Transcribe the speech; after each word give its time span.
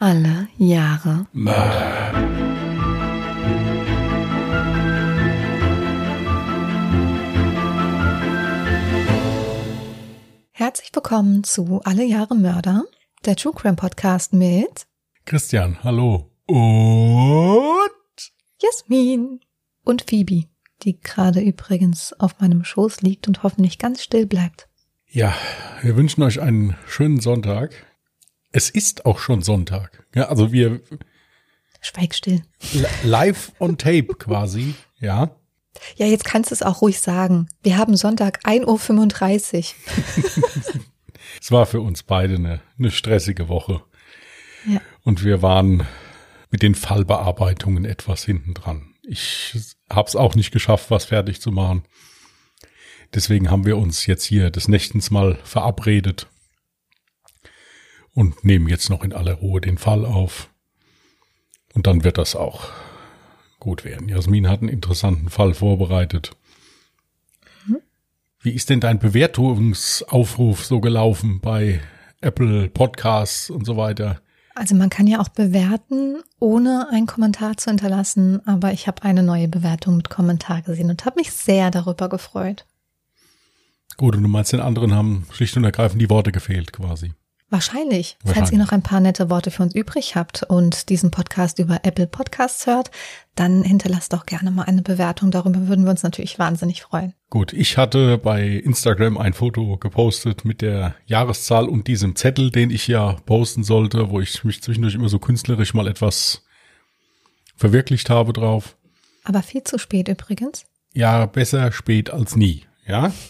Alle 0.00 0.46
Jahre 0.58 1.26
Mörder. 1.32 2.12
Herzlich 10.52 10.90
willkommen 10.94 11.42
zu 11.42 11.80
Alle 11.82 12.04
Jahre 12.04 12.36
Mörder, 12.36 12.84
der 13.24 13.34
True 13.34 13.52
Crime 13.52 13.74
Podcast 13.74 14.32
mit 14.32 14.86
Christian, 15.24 15.82
hallo. 15.82 16.30
Und 16.46 17.90
Jasmin 18.62 19.40
und 19.82 20.04
Phoebe, 20.08 20.44
die 20.84 21.00
gerade 21.00 21.40
übrigens 21.40 22.12
auf 22.20 22.38
meinem 22.38 22.62
Schoß 22.62 23.02
liegt 23.02 23.26
und 23.26 23.42
hoffentlich 23.42 23.78
ganz 23.78 24.00
still 24.04 24.26
bleibt. 24.26 24.68
ja, 25.08 25.34
wir 25.82 25.96
wünschen 25.96 26.22
euch 26.22 26.40
einen 26.40 26.76
schönen 26.86 27.18
Sonntag. 27.18 27.87
Es 28.52 28.70
ist 28.70 29.04
auch 29.06 29.18
schon 29.18 29.42
Sonntag. 29.42 30.04
Ja, 30.14 30.28
also 30.28 30.52
wir 30.52 30.80
Schweig 31.80 32.14
still. 32.14 32.42
li- 32.72 32.86
live 33.04 33.52
on 33.60 33.78
tape 33.78 34.14
quasi, 34.18 34.74
ja. 35.00 35.30
Ja, 35.96 36.06
jetzt 36.06 36.24
kannst 36.24 36.50
du 36.50 36.54
es 36.54 36.62
auch 36.62 36.82
ruhig 36.82 36.98
sagen. 37.00 37.48
Wir 37.62 37.76
haben 37.78 37.96
Sonntag 37.96 38.40
1.35 38.44 39.74
Uhr. 40.36 40.80
Es 41.40 41.52
war 41.52 41.66
für 41.66 41.80
uns 41.80 42.02
beide 42.02 42.34
eine, 42.34 42.60
eine 42.78 42.90
stressige 42.90 43.48
Woche. 43.48 43.82
Ja. 44.66 44.80
Und 45.04 45.22
wir 45.22 45.40
waren 45.42 45.86
mit 46.50 46.62
den 46.62 46.74
Fallbearbeitungen 46.74 47.84
etwas 47.84 48.24
hinten 48.24 48.54
dran. 48.54 48.94
Ich 49.02 49.56
hab's 49.88 50.16
auch 50.16 50.34
nicht 50.34 50.50
geschafft, 50.50 50.90
was 50.90 51.04
fertig 51.04 51.40
zu 51.40 51.52
machen. 51.52 51.84
Deswegen 53.14 53.50
haben 53.50 53.66
wir 53.66 53.76
uns 53.76 54.06
jetzt 54.06 54.24
hier 54.24 54.50
des 54.50 54.66
Nächtens 54.68 55.10
mal 55.10 55.38
verabredet 55.44 56.28
und 58.14 58.44
nehmen 58.44 58.68
jetzt 58.68 58.90
noch 58.90 59.04
in 59.04 59.12
aller 59.12 59.34
Ruhe 59.34 59.60
den 59.60 59.78
Fall 59.78 60.04
auf. 60.04 60.50
Und 61.74 61.86
dann 61.86 62.04
wird 62.04 62.18
das 62.18 62.34
auch 62.34 62.68
gut 63.60 63.84
werden. 63.84 64.08
Jasmin 64.08 64.48
hat 64.48 64.60
einen 64.60 64.68
interessanten 64.68 65.28
Fall 65.28 65.54
vorbereitet. 65.54 66.36
Wie 68.40 68.52
ist 68.52 68.70
denn 68.70 68.78
dein 68.80 69.00
Bewertungsaufruf 69.00 70.64
so 70.64 70.80
gelaufen 70.80 71.40
bei 71.40 71.80
Apple 72.20 72.68
Podcasts 72.68 73.50
und 73.50 73.64
so 73.66 73.76
weiter? 73.76 74.20
Also 74.54 74.76
man 74.76 74.90
kann 74.90 75.08
ja 75.08 75.20
auch 75.20 75.28
bewerten, 75.28 76.22
ohne 76.38 76.88
einen 76.90 77.06
Kommentar 77.06 77.56
zu 77.56 77.70
hinterlassen, 77.70 78.46
aber 78.46 78.72
ich 78.72 78.86
habe 78.86 79.02
eine 79.02 79.24
neue 79.24 79.48
Bewertung 79.48 79.96
mit 79.96 80.08
Kommentar 80.08 80.62
gesehen 80.62 80.90
und 80.90 81.04
habe 81.04 81.16
mich 81.16 81.32
sehr 81.32 81.70
darüber 81.70 82.08
gefreut. 82.08 82.64
Gut, 83.96 84.16
und 84.16 84.22
du 84.22 84.28
meinst, 84.28 84.52
den 84.52 84.60
anderen 84.60 84.94
haben 84.94 85.26
schlicht 85.32 85.56
und 85.56 85.64
ergreifend 85.64 86.00
die 86.00 86.10
Worte 86.10 86.30
gefehlt 86.30 86.72
quasi. 86.72 87.12
Wahrscheinlich. 87.50 88.16
Falls 88.20 88.36
Wahrscheinlich. 88.36 88.52
ihr 88.52 88.58
noch 88.58 88.72
ein 88.72 88.82
paar 88.82 89.00
nette 89.00 89.30
Worte 89.30 89.50
für 89.50 89.62
uns 89.62 89.74
übrig 89.74 90.16
habt 90.16 90.42
und 90.42 90.90
diesen 90.90 91.10
Podcast 91.10 91.58
über 91.58 91.80
Apple 91.82 92.06
Podcasts 92.06 92.66
hört, 92.66 92.90
dann 93.36 93.62
hinterlasst 93.62 94.12
doch 94.12 94.26
gerne 94.26 94.50
mal 94.50 94.64
eine 94.64 94.82
Bewertung. 94.82 95.30
Darüber 95.30 95.66
würden 95.66 95.84
wir 95.84 95.90
uns 95.90 96.02
natürlich 96.02 96.38
wahnsinnig 96.38 96.82
freuen. 96.82 97.14
Gut, 97.30 97.54
ich 97.54 97.78
hatte 97.78 98.18
bei 98.18 98.46
Instagram 98.46 99.16
ein 99.16 99.32
Foto 99.32 99.78
gepostet 99.78 100.44
mit 100.44 100.60
der 100.60 100.94
Jahreszahl 101.06 101.68
und 101.68 101.86
diesem 101.86 102.16
Zettel, 102.16 102.50
den 102.50 102.70
ich 102.70 102.86
ja 102.86 103.14
posten 103.24 103.64
sollte, 103.64 104.10
wo 104.10 104.20
ich 104.20 104.44
mich 104.44 104.62
zwischendurch 104.62 104.94
immer 104.94 105.08
so 105.08 105.18
künstlerisch 105.18 105.72
mal 105.72 105.88
etwas 105.88 106.44
verwirklicht 107.56 108.10
habe 108.10 108.34
drauf. 108.34 108.76
Aber 109.24 109.42
viel 109.42 109.64
zu 109.64 109.78
spät 109.78 110.08
übrigens. 110.08 110.66
Ja, 110.92 111.24
besser 111.24 111.72
spät 111.72 112.10
als 112.10 112.36
nie, 112.36 112.66
ja. 112.86 113.10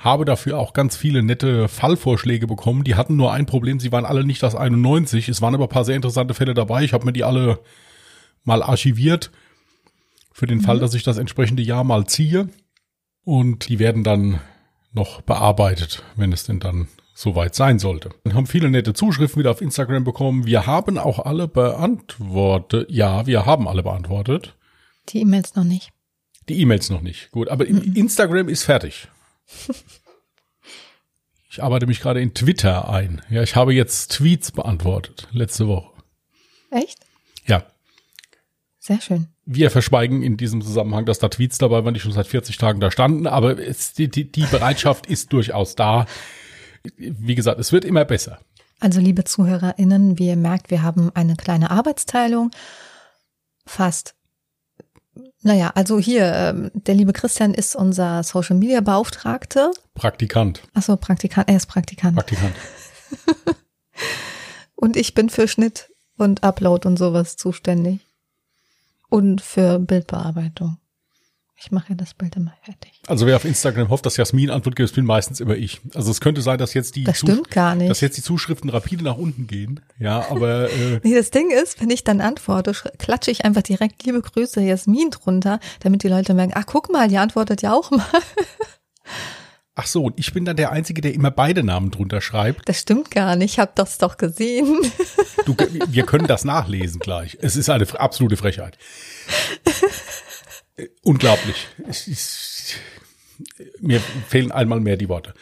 Habe 0.00 0.24
dafür 0.24 0.58
auch 0.58 0.72
ganz 0.72 0.96
viele 0.96 1.22
nette 1.22 1.68
Fallvorschläge 1.68 2.46
bekommen. 2.46 2.84
Die 2.84 2.94
hatten 2.94 3.16
nur 3.16 3.32
ein 3.32 3.46
Problem, 3.46 3.80
sie 3.80 3.90
waren 3.90 4.04
alle 4.04 4.24
nicht 4.24 4.42
das 4.42 4.54
91. 4.54 5.28
Es 5.28 5.42
waren 5.42 5.54
aber 5.54 5.64
ein 5.64 5.70
paar 5.70 5.84
sehr 5.84 5.96
interessante 5.96 6.34
Fälle 6.34 6.54
dabei. 6.54 6.84
Ich 6.84 6.92
habe 6.92 7.04
mir 7.04 7.12
die 7.12 7.24
alle 7.24 7.58
mal 8.44 8.62
archiviert 8.62 9.32
für 10.32 10.46
den 10.46 10.60
Fall, 10.60 10.78
dass 10.78 10.94
ich 10.94 11.02
das 11.02 11.18
entsprechende 11.18 11.62
Jahr 11.62 11.82
mal 11.82 12.06
ziehe. 12.06 12.48
Und 13.24 13.68
die 13.68 13.80
werden 13.80 14.04
dann 14.04 14.40
noch 14.92 15.20
bearbeitet, 15.22 16.04
wenn 16.14 16.32
es 16.32 16.44
denn 16.44 16.60
dann 16.60 16.88
soweit 17.12 17.56
sein 17.56 17.80
sollte. 17.80 18.10
Wir 18.22 18.34
haben 18.34 18.46
viele 18.46 18.70
nette 18.70 18.94
Zuschriften 18.94 19.40
wieder 19.40 19.50
auf 19.50 19.60
Instagram 19.60 20.04
bekommen. 20.04 20.46
Wir 20.46 20.66
haben 20.66 20.96
auch 20.96 21.18
alle 21.18 21.48
beantwortet. 21.48 22.88
Ja, 22.90 23.26
wir 23.26 23.44
haben 23.44 23.66
alle 23.66 23.82
beantwortet. 23.82 24.54
Die 25.08 25.22
E-Mails 25.22 25.56
noch 25.56 25.64
nicht. 25.64 25.90
Die 26.48 26.60
E-Mails 26.60 26.88
noch 26.90 27.02
nicht. 27.02 27.32
Gut, 27.32 27.48
aber 27.48 27.66
in 27.66 27.94
Instagram 27.96 28.48
ist 28.48 28.62
fertig. 28.62 29.08
Ich 31.50 31.62
arbeite 31.62 31.86
mich 31.86 32.00
gerade 32.00 32.20
in 32.20 32.34
Twitter 32.34 32.88
ein. 32.88 33.22
Ja, 33.30 33.42
ich 33.42 33.56
habe 33.56 33.74
jetzt 33.74 34.12
Tweets 34.12 34.52
beantwortet 34.52 35.26
letzte 35.32 35.66
Woche. 35.66 35.90
Echt? 36.70 36.98
Ja, 37.46 37.64
Sehr 38.78 39.00
schön. 39.00 39.28
wir 39.46 39.70
verschweigen 39.70 40.22
in 40.22 40.36
diesem 40.36 40.60
Zusammenhang, 40.62 41.06
dass 41.06 41.18
da 41.18 41.28
Tweets 41.28 41.58
dabei 41.58 41.84
waren, 41.84 41.94
die 41.94 42.00
schon 42.00 42.12
seit 42.12 42.26
40 42.26 42.58
Tagen 42.58 42.80
da 42.80 42.90
standen, 42.90 43.26
aber 43.26 43.58
es, 43.58 43.94
die, 43.94 44.08
die, 44.08 44.30
die 44.30 44.44
Bereitschaft 44.44 45.06
ist 45.06 45.32
durchaus 45.32 45.74
da. 45.74 46.06
Wie 46.96 47.34
gesagt, 47.34 47.58
es 47.58 47.72
wird 47.72 47.84
immer 47.84 48.04
besser. 48.04 48.38
Also 48.78 49.00
liebe 49.00 49.24
ZuhörerInnen, 49.24 50.18
wie 50.18 50.28
ihr 50.28 50.36
merkt, 50.36 50.70
wir 50.70 50.82
haben 50.82 51.10
eine 51.14 51.34
kleine 51.34 51.70
Arbeitsteilung. 51.70 52.50
Fast. 53.66 54.14
Naja, 55.48 55.72
also 55.74 55.98
hier, 55.98 56.30
ähm, 56.34 56.70
der 56.74 56.94
liebe 56.94 57.14
Christian 57.14 57.54
ist 57.54 57.74
unser 57.74 58.22
Social 58.22 58.54
Media 58.54 58.82
Beauftragte. 58.82 59.70
Praktikant, 59.94 60.62
Achso, 60.74 60.94
Praktikant, 60.98 61.48
er 61.48 61.56
ist 61.56 61.64
Praktikant. 61.64 62.16
Praktikant. 62.16 62.54
Und 64.76 64.98
ich 64.98 65.14
bin 65.14 65.30
für 65.30 65.48
Schnitt 65.48 65.88
und 66.18 66.44
Upload 66.44 66.86
und 66.86 66.98
sowas 66.98 67.36
zuständig. 67.36 68.00
Und 69.08 69.40
für 69.40 69.78
Bildbearbeitung. 69.78 70.76
Ich 71.60 71.72
mache 71.72 71.86
ja 71.90 71.94
das 71.96 72.14
Bild 72.14 72.36
immer 72.36 72.54
fertig. 72.62 72.92
Also 73.08 73.26
wer 73.26 73.34
auf 73.34 73.44
Instagram 73.44 73.88
hofft, 73.88 74.06
dass 74.06 74.16
Jasmin 74.16 74.48
Antwort 74.50 74.76
gibt, 74.76 74.94
bin 74.94 75.04
meistens 75.04 75.40
immer 75.40 75.56
ich. 75.56 75.80
Also 75.92 76.10
es 76.12 76.20
könnte 76.20 76.40
sein, 76.40 76.56
dass 76.56 76.72
jetzt 76.72 76.94
die, 76.94 77.02
Das 77.02 77.18
Zusch- 77.18 77.32
stimmt 77.32 77.50
gar 77.50 77.74
nicht. 77.74 77.90
dass 77.90 78.00
jetzt 78.00 78.16
die 78.16 78.22
Zuschriften 78.22 78.70
rapide 78.70 79.02
nach 79.02 79.16
unten 79.16 79.48
gehen. 79.48 79.80
Ja, 79.98 80.30
aber 80.30 80.70
äh, 80.70 81.00
Nee, 81.02 81.14
das 81.16 81.30
Ding 81.30 81.50
ist, 81.50 81.80
wenn 81.80 81.90
ich 81.90 82.04
dann 82.04 82.20
antworte, 82.20 82.70
sch- 82.72 82.96
klatsche 82.98 83.32
ich 83.32 83.44
einfach 83.44 83.62
direkt 83.62 84.04
liebe 84.04 84.22
Grüße 84.22 84.60
Jasmin 84.60 85.10
drunter, 85.10 85.58
damit 85.80 86.04
die 86.04 86.08
Leute 86.08 86.32
merken, 86.32 86.52
ach 86.54 86.66
guck 86.66 86.92
mal, 86.92 87.08
die 87.08 87.18
antwortet 87.18 87.60
ja 87.62 87.72
auch 87.74 87.90
mal. 87.90 88.06
Ach 89.80 89.86
so, 89.86 90.02
und 90.06 90.18
ich 90.18 90.32
bin 90.32 90.44
dann 90.44 90.56
der 90.56 90.72
Einzige, 90.72 91.00
der 91.02 91.14
immer 91.14 91.30
beide 91.30 91.62
Namen 91.62 91.92
drunter 91.92 92.20
schreibt. 92.20 92.68
Das 92.68 92.80
stimmt 92.80 93.12
gar 93.12 93.36
nicht, 93.36 93.52
ich 93.52 93.58
hab 93.60 93.76
das 93.76 93.96
doch 93.98 94.16
gesehen. 94.16 94.76
Du, 95.46 95.54
wir 95.88 96.02
können 96.04 96.26
das 96.26 96.44
nachlesen 96.44 96.98
gleich. 96.98 97.38
Es 97.40 97.54
ist 97.54 97.70
eine 97.70 97.86
absolute 98.00 98.36
Frechheit. 98.36 98.76
Unglaublich. 101.02 101.66
Ist, 101.86 102.76
mir 103.80 104.00
fehlen 104.28 104.52
einmal 104.52 104.80
mehr 104.80 104.96
die 104.96 105.08
Worte. 105.08 105.34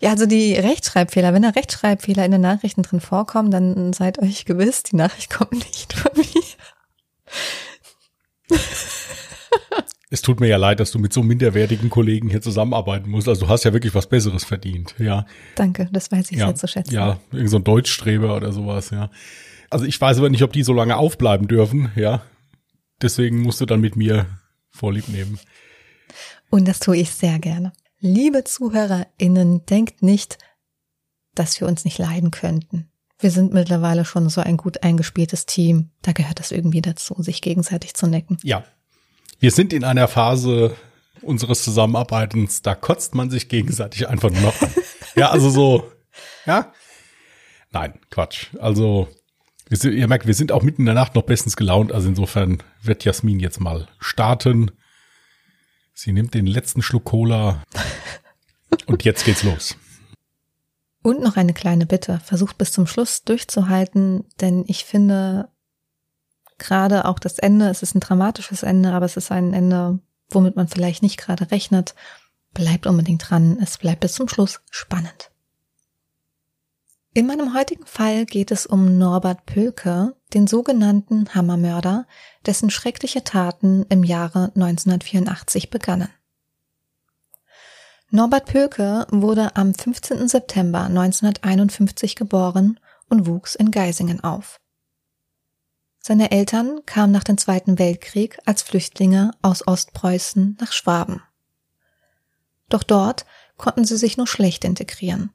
Ja, 0.00 0.10
also 0.10 0.24
die 0.26 0.54
Rechtschreibfehler, 0.54 1.34
wenn 1.34 1.42
da 1.42 1.50
Rechtschreibfehler 1.50 2.24
in 2.24 2.32
den 2.32 2.40
Nachrichten 2.40 2.82
drin 2.82 3.00
vorkommen, 3.00 3.50
dann 3.50 3.92
seid 3.92 4.18
euch 4.18 4.46
gewiss, 4.46 4.82
die 4.82 4.96
Nachricht 4.96 5.30
kommt 5.30 5.52
nicht 5.52 5.92
von 5.92 6.12
mir. 6.16 6.42
Es 10.12 10.22
tut 10.22 10.40
mir 10.40 10.48
ja 10.48 10.56
leid, 10.56 10.80
dass 10.80 10.90
du 10.90 10.98
mit 10.98 11.12
so 11.12 11.22
minderwertigen 11.22 11.88
Kollegen 11.88 12.30
hier 12.30 12.40
zusammenarbeiten 12.40 13.08
musst. 13.10 13.28
Also 13.28 13.46
du 13.46 13.48
hast 13.48 13.64
ja 13.64 13.72
wirklich 13.72 13.94
was 13.94 14.08
Besseres 14.08 14.42
verdient. 14.44 14.96
Ja, 14.98 15.24
Danke, 15.54 15.88
das 15.92 16.10
weiß 16.10 16.32
ich 16.32 16.38
ja, 16.38 16.46
sehr 16.46 16.56
zu 16.56 16.66
schätzen. 16.66 16.92
ja, 16.92 17.20
irgend 17.30 17.50
so 17.50 17.58
ein 17.58 17.64
Deutschstreber 17.64 18.34
oder 18.34 18.52
sowas. 18.52 18.90
Ja. 18.90 19.10
Also 19.68 19.84
ich 19.84 20.00
weiß 20.00 20.18
aber 20.18 20.28
nicht, 20.28 20.42
ob 20.42 20.52
die 20.52 20.64
so 20.64 20.72
lange 20.72 20.96
aufbleiben 20.96 21.46
dürfen. 21.46 21.92
Ja, 21.94 22.22
deswegen 23.02 23.40
musst 23.42 23.60
du 23.60 23.66
dann 23.66 23.80
mit 23.80 23.96
mir 23.96 24.26
Vorlieb 24.70 25.08
nehmen. 25.08 25.38
Und 26.50 26.66
das 26.66 26.80
tue 26.80 26.96
ich 26.96 27.10
sehr 27.10 27.38
gerne. 27.38 27.72
Liebe 27.98 28.44
ZuhörerInnen, 28.44 29.66
denkt 29.66 30.02
nicht, 30.02 30.38
dass 31.34 31.60
wir 31.60 31.68
uns 31.68 31.84
nicht 31.84 31.98
leiden 31.98 32.30
könnten. 32.30 32.90
Wir 33.18 33.30
sind 33.30 33.52
mittlerweile 33.52 34.04
schon 34.04 34.28
so 34.30 34.40
ein 34.40 34.56
gut 34.56 34.82
eingespieltes 34.82 35.44
Team. 35.46 35.90
Da 36.02 36.12
gehört 36.12 36.38
das 36.38 36.50
irgendwie 36.50 36.80
dazu, 36.80 37.14
sich 37.22 37.42
gegenseitig 37.42 37.94
zu 37.94 38.06
necken. 38.06 38.38
Ja. 38.42 38.64
Wir 39.38 39.50
sind 39.50 39.72
in 39.72 39.84
einer 39.84 40.08
Phase 40.08 40.74
unseres 41.22 41.62
Zusammenarbeitens, 41.62 42.62
da 42.62 42.74
kotzt 42.74 43.14
man 43.14 43.30
sich 43.30 43.48
gegenseitig 43.48 44.08
einfach 44.08 44.30
nur 44.30 44.40
noch 44.40 44.60
an. 44.62 44.72
Ja, 45.16 45.30
also 45.30 45.50
so, 45.50 45.90
ja. 46.46 46.72
Nein, 47.72 47.98
Quatsch. 48.10 48.54
Also, 48.58 49.08
ihr 49.70 50.08
merkt, 50.08 50.26
wir 50.26 50.34
sind 50.34 50.52
auch 50.52 50.62
mitten 50.62 50.82
in 50.82 50.86
der 50.86 50.94
Nacht 50.94 51.14
noch 51.14 51.22
bestens 51.22 51.56
gelaunt. 51.56 51.92
Also 51.92 52.08
insofern 52.08 52.62
wird 52.82 53.04
Jasmin 53.04 53.40
jetzt 53.40 53.60
mal 53.60 53.88
starten. 53.98 54.72
Sie 55.94 56.12
nimmt 56.12 56.34
den 56.34 56.46
letzten 56.46 56.82
Schluck 56.82 57.04
Cola 57.04 57.62
und 58.86 59.04
jetzt 59.04 59.24
geht's 59.24 59.42
los. 59.42 59.76
Und 61.02 61.20
noch 61.20 61.36
eine 61.36 61.54
kleine 61.54 61.86
Bitte. 61.86 62.20
Versucht 62.24 62.58
bis 62.58 62.72
zum 62.72 62.86
Schluss 62.86 63.22
durchzuhalten, 63.22 64.24
denn 64.40 64.64
ich 64.66 64.84
finde 64.84 65.48
gerade 66.58 67.06
auch 67.06 67.18
das 67.18 67.38
Ende, 67.38 67.68
es 67.68 67.82
ist 67.82 67.94
ein 67.94 68.00
dramatisches 68.00 68.62
Ende, 68.62 68.92
aber 68.92 69.06
es 69.06 69.16
ist 69.16 69.32
ein 69.32 69.54
Ende, 69.54 70.00
womit 70.30 70.56
man 70.56 70.68
vielleicht 70.68 71.02
nicht 71.02 71.16
gerade 71.16 71.50
rechnet. 71.50 71.94
Bleibt 72.52 72.86
unbedingt 72.86 73.30
dran. 73.30 73.58
Es 73.62 73.78
bleibt 73.78 74.00
bis 74.00 74.14
zum 74.14 74.28
Schluss 74.28 74.60
spannend. 74.70 75.30
In 77.12 77.26
meinem 77.26 77.54
heutigen 77.54 77.86
Fall 77.86 78.24
geht 78.24 78.52
es 78.52 78.66
um 78.66 78.96
Norbert 78.96 79.44
Pölke, 79.44 80.14
den 80.32 80.46
sogenannten 80.46 81.34
Hammermörder, 81.34 82.06
dessen 82.46 82.70
schreckliche 82.70 83.24
Taten 83.24 83.84
im 83.88 84.04
Jahre 84.04 84.52
1984 84.54 85.70
begannen. 85.70 86.08
Norbert 88.10 88.46
Pölke 88.46 89.08
wurde 89.10 89.56
am 89.56 89.74
15. 89.74 90.28
September 90.28 90.82
1951 90.84 92.14
geboren 92.14 92.78
und 93.08 93.26
wuchs 93.26 93.56
in 93.56 93.72
Geisingen 93.72 94.22
auf. 94.22 94.60
Seine 95.98 96.30
Eltern 96.30 96.80
kamen 96.86 97.12
nach 97.12 97.24
dem 97.24 97.38
Zweiten 97.38 97.80
Weltkrieg 97.80 98.38
als 98.46 98.62
Flüchtlinge 98.62 99.32
aus 99.42 99.66
Ostpreußen 99.66 100.58
nach 100.60 100.70
Schwaben. 100.70 101.22
Doch 102.68 102.84
dort 102.84 103.26
konnten 103.56 103.84
sie 103.84 103.96
sich 103.96 104.16
nur 104.16 104.28
schlecht 104.28 104.64
integrieren. 104.64 105.32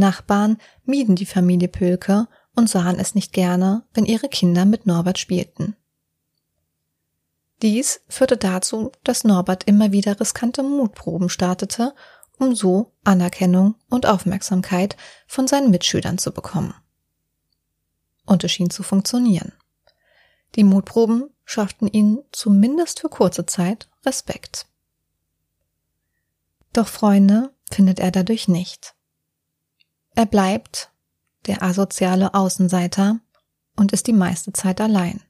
Nachbarn 0.00 0.58
mieden 0.84 1.14
die 1.14 1.26
Familie 1.26 1.68
Pölke 1.68 2.26
und 2.56 2.68
sahen 2.68 2.98
es 2.98 3.14
nicht 3.14 3.32
gerne, 3.32 3.84
wenn 3.94 4.04
ihre 4.04 4.28
Kinder 4.28 4.64
mit 4.64 4.86
Norbert 4.86 5.18
spielten. 5.18 5.76
Dies 7.62 8.00
führte 8.08 8.36
dazu, 8.36 8.90
dass 9.04 9.24
Norbert 9.24 9.64
immer 9.64 9.92
wieder 9.92 10.18
riskante 10.18 10.62
Mutproben 10.62 11.28
startete, 11.28 11.94
um 12.38 12.54
so 12.54 12.92
Anerkennung 13.04 13.74
und 13.88 14.06
Aufmerksamkeit 14.06 14.96
von 15.26 15.46
seinen 15.46 15.70
Mitschülern 15.70 16.18
zu 16.18 16.32
bekommen. 16.32 16.74
Und 18.24 18.44
es 18.44 18.52
schien 18.52 18.70
zu 18.70 18.82
funktionieren. 18.82 19.52
Die 20.56 20.64
Mutproben 20.64 21.30
schafften 21.44 21.86
ihn 21.86 22.20
zumindest 22.32 23.00
für 23.00 23.08
kurze 23.08 23.44
Zeit 23.46 23.88
Respekt. 24.06 24.66
Doch 26.72 26.88
Freunde 26.88 27.52
findet 27.70 27.98
er 27.98 28.10
dadurch 28.10 28.48
nicht. 28.48 28.94
Er 30.14 30.26
bleibt 30.26 30.90
der 31.46 31.62
asoziale 31.62 32.34
Außenseiter 32.34 33.20
und 33.76 33.92
ist 33.92 34.06
die 34.06 34.12
meiste 34.12 34.52
Zeit 34.52 34.80
allein. 34.80 35.22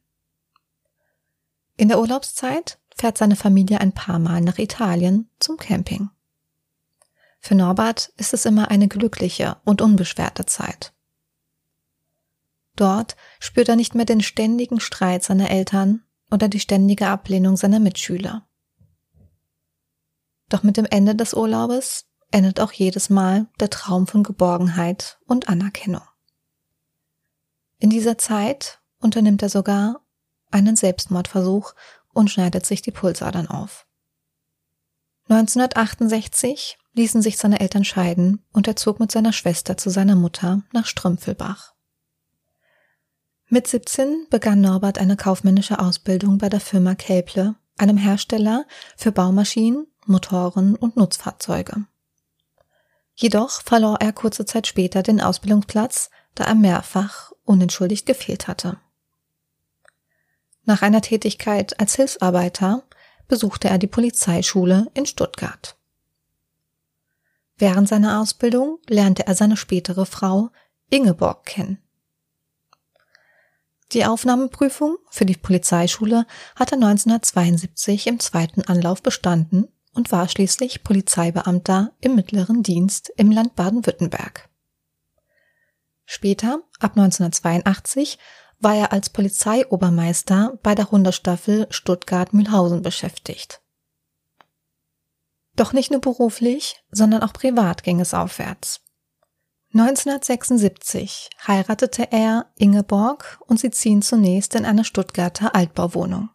In 1.77 1.89
der 1.89 2.01
Urlaubszeit 2.01 2.79
fährt 2.95 3.17
seine 3.17 3.37
Familie 3.37 3.81
ein 3.81 3.93
paar 3.93 4.19
Mal 4.19 4.41
nach 4.41 4.59
Italien 4.59 5.31
zum 5.39 5.57
Camping. 5.57 6.11
Für 7.39 7.55
Norbert 7.55 8.13
ist 8.17 8.35
es 8.35 8.45
immer 8.45 8.71
eine 8.71 8.89
glückliche 8.89 9.57
und 9.65 9.81
unbeschwerte 9.81 10.45
Zeit. 10.45 10.93
Dort 12.77 13.17
spürt 13.39 13.69
er 13.69 13.77
nicht 13.77 13.95
mehr 13.95 14.05
den 14.05 14.21
ständigen 14.21 14.81
Streit 14.81 15.25
seiner 15.25 15.51
Eltern 15.51 16.03
oder 16.31 16.49
die 16.49 16.61
ständige 16.61 17.09
Ablehnung 17.09 17.57
seiner 17.57 17.81
Mitschüler. 17.81 18.47
Doch 20.49 20.63
mit 20.63 20.77
dem 20.77 20.85
Ende 20.85 21.15
des 21.15 21.33
Urlaubes 21.33 22.10
endet 22.31 22.61
auch 22.61 22.73
jedes 22.73 23.11
Mal 23.11 23.47
der 23.59 23.71
Traum 23.71 24.07
von 24.07 24.23
Geborgenheit 24.23 25.19
und 25.27 25.49
Anerkennung. 25.49 26.03
In 27.79 27.91
dieser 27.91 28.19
Zeit 28.19 28.81
unternimmt 29.01 29.43
er 29.43 29.49
sogar 29.49 30.01
einen 30.51 30.77
Selbstmordversuch 30.77 31.75
und 32.13 32.31
schneidet 32.31 32.67
sich 32.67 32.83
die 32.83 32.91
Pulsadern 32.91 33.47
auf. 33.47 33.87
1968 35.29 36.79
ließen 36.93 37.23
sich 37.23 37.39
seine 37.39 37.61
Eltern 37.61 37.85
scheiden 37.85 38.45
und 38.53 38.67
er 38.67 38.77
zog 38.77 38.99
mit 38.99 39.13
seiner 39.13 39.33
Schwester 39.33 39.77
zu 39.77 39.91
seiner 39.91 40.17
Mutter 40.17 40.63
nach 40.73 40.87
Strümpfelbach. 40.87 41.75
Mit 43.49 43.67
17 43.67 44.27
begann 44.29 44.61
Norbert 44.61 44.99
eine 44.99 45.17
kaufmännische 45.17 45.79
Ausbildung 45.79 46.39
bei 46.39 46.49
der 46.49 46.61
Firma 46.61 46.95
Kelple, 46.95 47.55
einem 47.79 47.97
Hersteller 47.97 48.67
für 48.97 49.13
Baumaschinen, 49.13 49.87
Motoren 50.07 50.77
und 50.77 50.97
Nutzfahrzeuge. 50.97 51.87
Jedoch 53.21 53.61
verlor 53.61 53.99
er 54.01 54.15
kurze 54.15 54.47
Zeit 54.47 54.67
später 54.67 55.03
den 55.03 55.21
Ausbildungsplatz, 55.21 56.09
da 56.35 56.45
er 56.45 56.55
mehrfach 56.55 57.33
unentschuldigt 57.45 58.07
gefehlt 58.07 58.49
hatte. 58.49 58.79
Nach 60.65 60.81
einer 60.81 61.03
Tätigkeit 61.03 61.79
als 61.79 61.97
Hilfsarbeiter 61.97 62.83
besuchte 63.29 63.69
er 63.69 63.77
die 63.77 63.89
Polizeischule 63.89 64.91
in 64.95 65.05
Stuttgart. 65.05 65.77
Während 67.59 67.91
seiner 67.91 68.23
Ausbildung 68.23 68.79
lernte 68.89 69.27
er 69.27 69.35
seine 69.35 69.59
spätere 69.59 70.07
Frau 70.07 70.49
Ingeborg 70.89 71.45
kennen. 71.45 71.77
Die 73.93 74.07
Aufnahmeprüfung 74.07 74.97
für 75.11 75.27
die 75.27 75.37
Polizeischule 75.37 76.25
hat 76.57 76.73
er 76.73 76.77
1972 76.77 78.07
im 78.07 78.19
zweiten 78.19 78.63
Anlauf 78.63 79.03
bestanden 79.03 79.69
und 79.93 80.13
war 80.13 80.29
schließlich 80.29 80.85
Polizeibeamter 80.85 81.93
im 82.01 82.15
mittleren 82.15 82.63
Dienst 82.63 83.13
im 83.17 83.31
Land 83.31 83.57
Baden-Württemberg. 83.57 84.49
Später, 86.05 86.63
ab 86.79 86.97
1982, 86.97 88.19
war 88.59 88.75
er 88.75 88.93
als 88.93 89.11
Polizeiobermeister 89.11 90.59
bei 90.63 90.75
der 90.75 90.91
Hunderstaffel 90.91 91.67
Stuttgart-Mühlhausen 91.71 92.83
beschäftigt. 92.83 93.63
Doch 95.57 95.73
nicht 95.73 95.91
nur 95.91 96.01
beruflich, 96.01 96.83
sondern 96.91 97.23
auch 97.23 97.33
privat 97.33 97.83
ging 97.83 98.01
es 98.01 98.15
aufwärts. 98.15 98.81
1976 99.73 101.31
heiratete 101.47 102.11
er 102.11 102.47
Ingeborg 102.57 103.41
und 103.47 103.61
sie 103.61 103.71
ziehen 103.71 104.03
zunächst 104.03 104.55
in 104.57 104.65
eine 104.65 104.85
Stuttgarter 104.85 105.55
Altbauwohnung. 105.55 106.31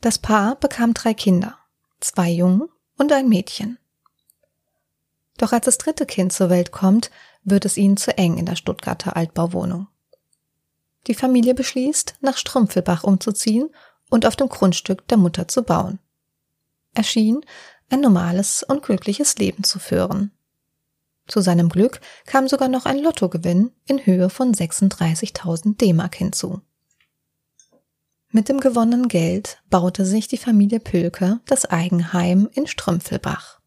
Das 0.00 0.18
Paar 0.18 0.56
bekam 0.56 0.94
drei 0.94 1.14
Kinder 1.14 1.58
zwei 2.04 2.30
Jungen 2.30 2.68
und 2.98 3.12
ein 3.12 3.28
Mädchen. 3.28 3.78
Doch 5.38 5.52
als 5.52 5.64
das 5.64 5.78
dritte 5.78 6.06
Kind 6.06 6.32
zur 6.32 6.50
Welt 6.50 6.72
kommt, 6.72 7.10
wird 7.44 7.64
es 7.64 7.76
ihnen 7.76 7.96
zu 7.96 8.16
eng 8.16 8.38
in 8.38 8.46
der 8.46 8.56
Stuttgarter 8.56 9.16
Altbauwohnung. 9.16 9.88
Die 11.08 11.14
Familie 11.14 11.54
beschließt, 11.54 12.16
nach 12.20 12.36
Strümpfelbach 12.36 13.02
umzuziehen 13.02 13.70
und 14.08 14.26
auf 14.26 14.36
dem 14.36 14.48
Grundstück 14.48 15.08
der 15.08 15.18
Mutter 15.18 15.48
zu 15.48 15.62
bauen. 15.62 15.98
Er 16.94 17.02
schien 17.02 17.44
ein 17.90 18.00
normales 18.00 18.62
und 18.62 18.82
glückliches 18.82 19.36
Leben 19.36 19.64
zu 19.64 19.78
führen. 19.78 20.30
Zu 21.26 21.40
seinem 21.40 21.68
Glück 21.68 22.00
kam 22.26 22.48
sogar 22.48 22.68
noch 22.68 22.84
ein 22.84 22.98
Lottogewinn 22.98 23.72
in 23.86 24.04
Höhe 24.04 24.28
von 24.28 24.52
36.000 24.52 25.76
D-Mark 25.76 26.14
hinzu. 26.16 26.60
Mit 28.34 28.48
dem 28.48 28.60
gewonnenen 28.60 29.08
Geld 29.08 29.62
baute 29.68 30.06
sich 30.06 30.26
die 30.26 30.38
Familie 30.38 30.80
Pölke 30.80 31.40
das 31.44 31.66
Eigenheim 31.66 32.48
in 32.54 32.66
Strümpfelbach. 32.66 33.60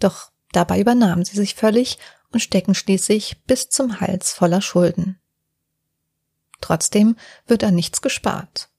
Doch 0.00 0.32
dabei 0.52 0.80
übernahmen 0.80 1.26
sie 1.26 1.36
sich 1.36 1.54
völlig 1.54 1.98
und 2.32 2.40
stecken 2.40 2.74
schließlich 2.74 3.42
bis 3.46 3.68
zum 3.68 4.00
Hals 4.00 4.32
voller 4.32 4.62
Schulden. 4.62 5.20
Trotzdem 6.62 7.16
wird 7.46 7.62
an 7.62 7.74
nichts 7.74 8.00
gespart. 8.00 8.70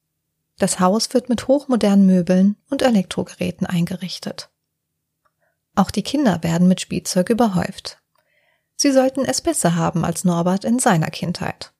Das 0.58 0.80
Haus 0.80 1.14
wird 1.14 1.30
mit 1.30 1.48
hochmodernen 1.48 2.08
Möbeln 2.08 2.56
und 2.72 2.82
Elektrogeräten 2.82 3.68
eingerichtet. 3.68 4.50
Auch 5.76 5.92
die 5.92 6.04
Kinder 6.04 6.42
werden 6.42 6.68
mit 6.68 6.82
Spielzeug 6.82 7.30
überhäuft. 7.30 8.02
Sie 8.76 8.92
sollten 8.92 9.24
es 9.24 9.42
besser 9.42 9.76
haben 9.76 10.04
als 10.04 10.24
Norbert 10.24 10.66
in 10.66 10.80
seiner 10.80 11.12
Kindheit. 11.12 11.74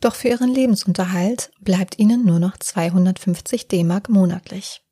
Doch 0.00 0.14
für 0.14 0.28
ihren 0.28 0.52
Lebensunterhalt 0.52 1.50
bleibt 1.60 1.98
ihnen 1.98 2.24
nur 2.24 2.38
noch 2.38 2.56
250 2.56 3.66
D-Mark 3.68 4.08
monatlich. 4.08 4.82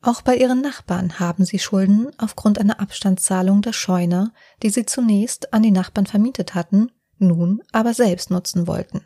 Auch 0.00 0.22
bei 0.22 0.36
ihren 0.36 0.60
Nachbarn 0.60 1.18
haben 1.18 1.44
sie 1.44 1.58
Schulden 1.58 2.08
aufgrund 2.18 2.58
einer 2.58 2.80
Abstandszahlung 2.80 3.62
der 3.62 3.72
Scheune, 3.72 4.32
die 4.62 4.70
sie 4.70 4.86
zunächst 4.86 5.52
an 5.52 5.62
die 5.62 5.70
Nachbarn 5.70 6.06
vermietet 6.06 6.54
hatten, 6.54 6.92
nun 7.18 7.62
aber 7.72 7.94
selbst 7.94 8.30
nutzen 8.30 8.66
wollten. 8.66 9.04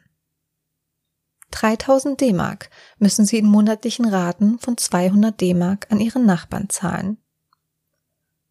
3000 1.50 2.20
D-Mark 2.20 2.70
müssen 2.98 3.26
sie 3.26 3.38
in 3.38 3.46
monatlichen 3.46 4.06
Raten 4.06 4.58
von 4.58 4.76
200 4.76 5.38
D-Mark 5.38 5.86
an 5.90 6.00
ihren 6.00 6.26
Nachbarn 6.26 6.68
zahlen. 6.68 7.18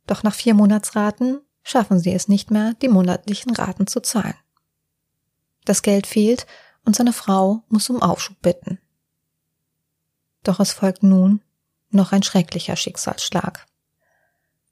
Doch 0.08 0.24
nach 0.24 0.36
vier 0.36 0.54
Monatsraten 0.54 1.42
schaffen 1.63 2.00
sie 2.00 2.13
es 2.13 2.28
nicht 2.28 2.51
mehr, 2.51 2.74
die 2.82 2.90
monatlichen 2.90 3.56
Raten 3.56 3.88
zu 3.88 4.01
zahlen. 4.01 4.36
Das 5.65 5.82
Geld 5.82 6.08
fehlt 6.08 6.48
und 6.86 6.96
seine 6.96 7.13
Frau 7.13 7.63
muss 7.70 7.89
um 7.89 8.01
Aufschub 8.01 8.41
bitten. 8.41 8.80
Doch 10.44 10.60
es 10.60 10.72
folgt 10.72 11.03
nun 11.03 11.41
noch 11.89 12.12
ein 12.12 12.24
schrecklicher 12.24 12.75
Schicksalsschlag. 12.75 13.68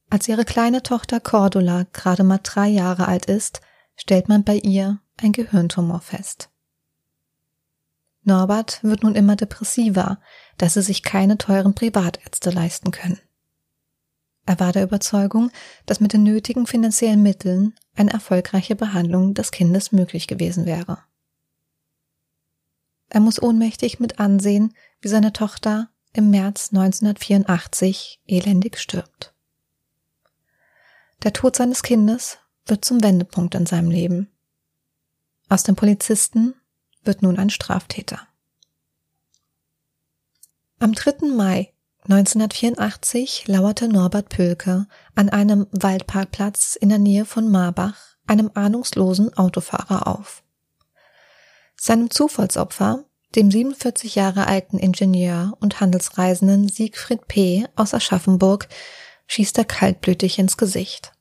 Als 0.10 0.28
ihre 0.28 0.46
kleine 0.46 0.82
Tochter 0.82 1.20
Cordula 1.20 1.86
gerade 1.94 2.24
mal 2.24 2.40
drei 2.42 2.68
Jahre 2.68 3.08
alt 3.08 3.26
ist, 3.26 3.62
stellt 3.96 4.28
man 4.30 4.44
bei 4.44 4.56
ihr 4.56 5.00
ein 5.18 5.34
Gehirntumor 5.34 6.02
fest. 6.02 6.50
Norbert 8.24 8.84
wird 8.84 9.04
nun 9.04 9.16
immer 9.16 9.36
depressiver, 9.36 10.20
da 10.58 10.70
sie 10.70 10.82
sich 10.82 11.04
keine 11.04 11.38
teuren 11.38 11.76
Privatärzte 11.76 12.50
leisten 12.50 12.92
können. 12.92 13.20
Er 14.50 14.60
war 14.60 14.72
der 14.72 14.82
Überzeugung, 14.82 15.52
dass 15.86 16.00
mit 16.00 16.12
den 16.12 16.24
nötigen 16.24 16.66
finanziellen 16.66 17.22
Mitteln 17.22 17.76
eine 17.96 18.12
erfolgreiche 18.12 18.76
Behandlung 18.76 19.36
des 19.36 19.52
Kindes 19.52 19.92
möglich 19.92 20.26
gewesen 20.26 20.66
wäre. 20.66 21.04
Er 23.10 23.20
muss 23.20 23.40
ohnmächtig 23.40 24.00
mit 24.00 24.20
ansehen, 24.20 24.74
wie 25.02 25.08
seine 25.08 25.34
Tochter 25.34 25.92
im 26.14 26.32
März 26.32 26.70
1984 26.72 28.22
elendig 28.26 28.80
stirbt. 28.80 29.36
Der 31.22 31.32
Tod 31.32 31.56
seines 31.56 31.84
Kindes 31.84 32.40
wird 32.66 32.84
zum 32.84 33.04
Wendepunkt 33.04 33.54
in 33.54 33.68
seinem 33.68 33.92
Leben. 33.92 34.32
Aus 35.48 35.62
dem 35.62 35.76
Polizisten 35.76 36.56
wird 37.04 37.22
nun 37.22 37.38
ein 37.38 37.52
Straftäter. 37.52 38.28
Am 40.80 40.94
3. 40.94 41.28
Mai 41.36 41.72
1984 42.10 43.48
lauerte 43.48 43.88
Norbert 43.88 44.30
Pölke 44.30 44.88
an 45.14 45.30
einem 45.30 45.68
Waldparkplatz 45.70 46.76
in 46.76 46.90
der 46.90 46.98
Nähe 46.98 47.24
von 47.24 47.52
Marbach 47.52 47.98
einem 48.26 48.50
ahnungslosen 48.56 49.38
Autofahrer 49.38 50.08
auf. 50.08 50.42
Seinem 51.76 52.10
Zufallsopfer, 52.10 53.06
dem 53.36 53.52
47 53.52 54.16
Jahre 54.16 54.48
alten 54.48 54.80
Ingenieur 54.80 55.56
und 55.60 55.82
Handelsreisenden 55.82 56.68
Siegfried 56.68 57.28
P. 57.28 57.68
aus 57.76 57.94
Aschaffenburg, 57.94 58.70
schießt 59.28 59.60
er 59.60 59.66
kaltblütig 59.66 60.40
ins 60.40 60.58
Gesicht. 60.58 61.12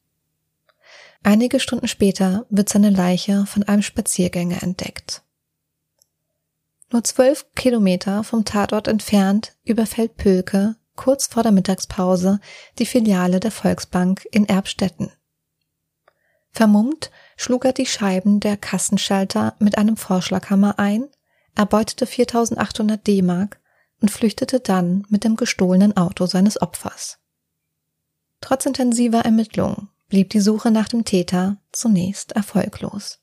Einige 1.22 1.60
Stunden 1.60 1.88
später 1.88 2.46
wird 2.48 2.70
seine 2.70 2.88
Leiche 2.88 3.44
von 3.44 3.62
einem 3.64 3.82
Spaziergänger 3.82 4.62
entdeckt. 4.62 5.22
Nur 6.90 7.04
zwölf 7.04 7.44
Kilometer 7.54 8.24
vom 8.24 8.46
Tatort 8.46 8.88
entfernt 8.88 9.54
überfällt 9.64 10.16
Pölke 10.16 10.76
kurz 10.98 11.28
vor 11.28 11.42
der 11.42 11.52
Mittagspause 11.52 12.40
die 12.78 12.84
Filiale 12.84 13.40
der 13.40 13.52
Volksbank 13.52 14.26
in 14.30 14.46
Erbstetten. 14.46 15.10
Vermummt 16.50 17.10
schlug 17.36 17.64
er 17.64 17.72
die 17.72 17.86
Scheiben 17.86 18.40
der 18.40 18.56
Kassenschalter 18.56 19.54
mit 19.60 19.78
einem 19.78 19.96
Vorschlaghammer 19.96 20.78
ein, 20.78 21.08
erbeutete 21.54 22.04
4800 22.04 23.06
D-Mark 23.06 23.60
und 24.02 24.10
flüchtete 24.10 24.60
dann 24.60 25.06
mit 25.08 25.24
dem 25.24 25.36
gestohlenen 25.36 25.96
Auto 25.96 26.26
seines 26.26 26.60
Opfers. 26.60 27.18
Trotz 28.40 28.66
intensiver 28.66 29.20
Ermittlungen 29.20 29.88
blieb 30.08 30.30
die 30.30 30.40
Suche 30.40 30.70
nach 30.70 30.88
dem 30.88 31.04
Täter 31.04 31.58
zunächst 31.70 32.32
erfolglos. 32.32 33.20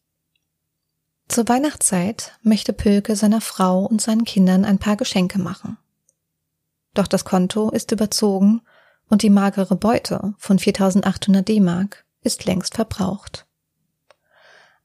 Zur 1.27 1.47
Weihnachtszeit 1.49 2.37
möchte 2.41 2.71
Pölke 2.71 3.15
seiner 3.15 3.41
Frau 3.41 3.85
und 3.85 4.01
seinen 4.01 4.23
Kindern 4.23 4.63
ein 4.63 4.77
paar 4.77 4.95
Geschenke 4.95 5.39
machen. 5.39 5.77
Doch 6.95 7.07
das 7.07 7.25
Konto 7.25 7.69
ist 7.69 7.91
überzogen 7.91 8.61
und 9.07 9.21
die 9.21 9.29
magere 9.29 9.75
Beute 9.75 10.33
von 10.39 10.57
4800 10.57 11.47
D-Mark 11.47 12.05
ist 12.21 12.45
längst 12.45 12.73
verbraucht. 12.73 13.45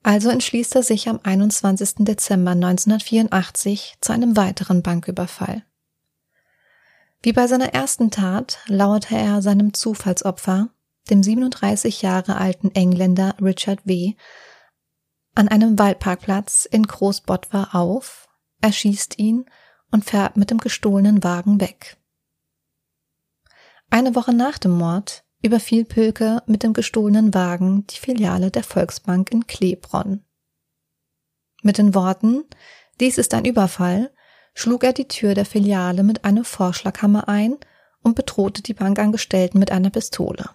Also 0.02 0.28
entschließt 0.30 0.74
er 0.76 0.82
sich 0.82 1.08
am 1.08 1.20
21. 1.22 2.04
Dezember 2.04 2.52
1984 2.52 3.96
zu 4.00 4.12
einem 4.12 4.36
weiteren 4.36 4.82
Banküberfall. 4.82 5.64
Wie 7.22 7.32
bei 7.32 7.46
seiner 7.46 7.74
ersten 7.74 8.10
Tat 8.10 8.58
lauerte 8.66 9.14
er 9.14 9.42
seinem 9.42 9.74
Zufallsopfer, 9.74 10.70
dem 11.10 11.22
37 11.22 12.02
Jahre 12.02 12.36
alten 12.36 12.70
Engländer 12.74 13.36
Richard 13.40 13.80
W., 13.86 14.14
an 15.34 15.48
einem 15.48 15.78
Waldparkplatz 15.78 16.64
in 16.64 16.82
Großbottwar 16.82 17.74
auf, 17.74 18.28
erschießt 18.62 19.18
ihn 19.18 19.44
und 19.90 20.04
fährt 20.04 20.36
mit 20.36 20.50
dem 20.50 20.58
gestohlenen 20.58 21.22
Wagen 21.22 21.60
weg. 21.60 21.99
Eine 23.90 24.14
Woche 24.14 24.32
nach 24.32 24.58
dem 24.58 24.72
Mord 24.72 25.24
überfiel 25.42 25.84
Pölke 25.84 26.42
mit 26.46 26.62
dem 26.62 26.72
gestohlenen 26.72 27.34
Wagen 27.34 27.86
die 27.88 27.98
Filiale 27.98 28.50
der 28.50 28.62
Volksbank 28.62 29.32
in 29.32 29.46
Klebronn. 29.46 30.24
Mit 31.62 31.78
den 31.78 31.94
Worten 31.94 32.44
Dies 33.00 33.18
ist 33.18 33.34
ein 33.34 33.44
Überfall 33.44 34.12
schlug 34.54 34.84
er 34.84 34.92
die 34.92 35.08
Tür 35.08 35.34
der 35.34 35.46
Filiale 35.46 36.02
mit 36.02 36.24
einem 36.24 36.44
Vorschlaghammer 36.44 37.28
ein 37.28 37.56
und 38.02 38.14
bedrohte 38.14 38.62
die 38.62 38.74
Bankangestellten 38.74 39.58
mit 39.58 39.70
einer 39.70 39.90
Pistole. 39.90 40.50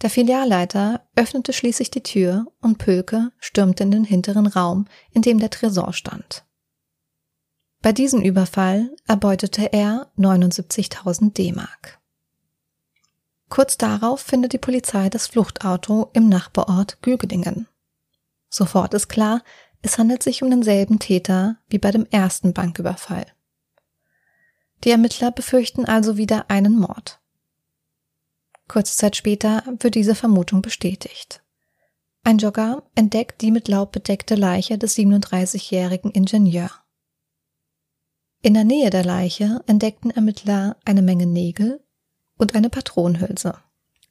Der 0.00 0.10
Filialleiter 0.10 1.06
öffnete 1.14 1.52
schließlich 1.52 1.90
die 1.90 2.02
Tür 2.02 2.46
und 2.60 2.78
Pölke 2.78 3.32
stürmte 3.38 3.84
in 3.84 3.90
den 3.90 4.04
hinteren 4.04 4.46
Raum, 4.46 4.86
in 5.12 5.22
dem 5.22 5.38
der 5.38 5.50
Tresor 5.50 5.92
stand. 5.92 6.44
Bei 7.82 7.92
diesem 7.92 8.22
Überfall 8.22 8.94
erbeutete 9.08 9.72
er 9.72 10.10
79.000 10.16 11.32
D-Mark. 11.34 12.00
Kurz 13.48 13.76
darauf 13.76 14.20
findet 14.20 14.52
die 14.52 14.58
Polizei 14.58 15.10
das 15.10 15.26
Fluchtauto 15.26 16.08
im 16.12 16.28
Nachbarort 16.28 17.02
Gügedingen. 17.02 17.66
Sofort 18.48 18.94
ist 18.94 19.08
klar, 19.08 19.42
es 19.82 19.98
handelt 19.98 20.22
sich 20.22 20.42
um 20.44 20.50
denselben 20.50 21.00
Täter 21.00 21.56
wie 21.68 21.78
bei 21.78 21.90
dem 21.90 22.06
ersten 22.06 22.52
Banküberfall. 22.52 23.26
Die 24.84 24.90
Ermittler 24.90 25.32
befürchten 25.32 25.84
also 25.84 26.16
wieder 26.16 26.50
einen 26.50 26.78
Mord. 26.78 27.20
Kurze 28.68 28.96
Zeit 28.96 29.16
später 29.16 29.64
wird 29.80 29.96
diese 29.96 30.14
Vermutung 30.14 30.62
bestätigt. 30.62 31.42
Ein 32.24 32.38
Jogger 32.38 32.84
entdeckt 32.94 33.42
die 33.42 33.50
mit 33.50 33.66
Laub 33.66 33.90
bedeckte 33.90 34.36
Leiche 34.36 34.78
des 34.78 34.96
37-jährigen 34.96 36.12
Ingenieur. 36.12 36.70
In 38.44 38.54
der 38.54 38.64
Nähe 38.64 38.90
der 38.90 39.04
Leiche 39.04 39.60
entdeckten 39.68 40.10
Ermittler 40.10 40.76
eine 40.84 41.00
Menge 41.00 41.26
Nägel 41.26 41.80
und 42.36 42.56
eine 42.56 42.70
Patronenhülse. 42.70 43.54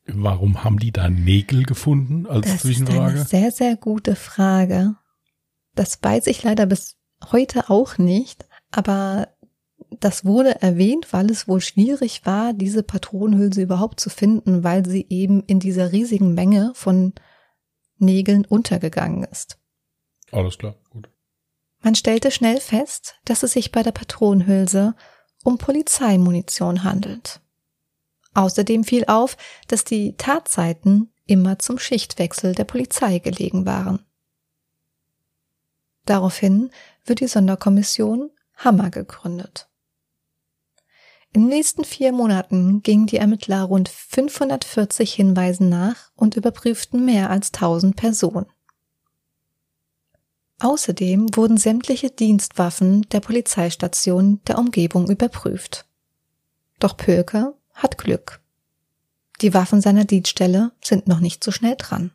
Warum 0.06 0.64
haben 0.64 0.80
die 0.80 0.94
da 0.94 1.10
Nägel 1.10 1.64
gefunden 1.64 2.26
als 2.26 2.48
das 2.48 2.62
Zwischenfrage? 2.62 3.14
Das 3.14 3.24
ist 3.28 3.34
eine 3.34 3.42
sehr, 3.44 3.52
sehr 3.52 3.76
gute 3.76 4.16
Frage. 4.16 4.96
Das 5.76 6.00
weiß 6.02 6.28
ich 6.28 6.44
leider 6.44 6.66
bis 6.66 6.96
heute 7.32 7.70
auch 7.70 7.98
nicht, 7.98 8.48
aber 8.72 9.28
das 10.00 10.24
wurde 10.24 10.62
erwähnt, 10.62 11.12
weil 11.12 11.30
es 11.30 11.50
wohl 11.50 11.60
schwierig 11.60 12.26
war, 12.26 12.54
diese 12.54 12.84
Patronenhülse 12.84 13.62
überhaupt 13.62 14.00
zu 14.00 14.10
finden, 14.10 14.64
weil 14.64 14.86
sie 14.86 15.06
eben 15.10 15.44
in 15.44 15.60
dieser 15.60 15.92
riesigen 15.92 16.34
Menge 16.34 16.72
von 16.74 17.14
Nägeln 17.98 18.46
untergegangen 18.46 19.26
ist. 19.26 19.60
Alles 20.32 20.58
klar. 20.58 20.76
Man 21.82 21.96
stellte 21.96 22.32
schnell 22.32 22.60
fest, 22.60 23.16
dass 23.26 23.44
es 23.44 23.54
sich 23.54 23.72
bei 23.72 23.84
der 23.84 23.92
Patronenhülse 23.92 24.96
um 25.44 25.58
Polizeimunition 25.58 26.84
handelt. 26.84 27.42
Außerdem 28.34 28.84
fiel 28.84 29.06
auf, 29.08 29.36
dass 29.68 29.84
die 29.84 30.16
Tatzeiten 30.16 31.12
immer 31.26 31.60
zum 31.60 31.80
Schichtwechsel 31.80 32.56
der 32.56 32.66
Polizei 32.66 33.20
gelegen 33.20 33.66
waren. 33.66 34.06
Daraufhin 36.06 36.72
wird 37.06 37.20
die 37.20 37.28
Sonderkommission 37.28 38.32
Hammer 38.56 38.90
gegründet. 38.90 39.70
In 41.34 41.44
den 41.44 41.50
nächsten 41.50 41.86
vier 41.86 42.12
Monaten 42.12 42.82
gingen 42.84 43.08
die 43.08 43.18
Ermittler 43.18 43.64
rund 43.64 43.88
540 43.88 45.14
Hinweisen 45.14 45.70
nach 45.70 46.12
und 46.16 46.36
überprüften 46.36 47.06
mehr 47.06 47.30
als 47.30 47.54
1000 47.54 47.96
Personen. 47.96 48.48
Außerdem 50.62 51.36
wurden 51.36 51.58
sämtliche 51.58 52.12
Dienstwaffen 52.12 53.02
der 53.10 53.20
Polizeistation 53.20 54.42
der 54.46 54.60
Umgebung 54.60 55.10
überprüft. 55.10 55.86
Doch 56.80 56.96
Pölke 56.96 57.56
hat 57.74 57.98
Glück. 57.98 58.42
Die 59.42 59.56
Waffen 59.56 59.82
seiner 59.82 60.06
Dienststelle 60.06 60.72
sind 60.84 61.08
noch 61.08 61.20
nicht 61.20 61.44
so 61.44 61.50
schnell 61.50 61.76
dran. 61.80 62.12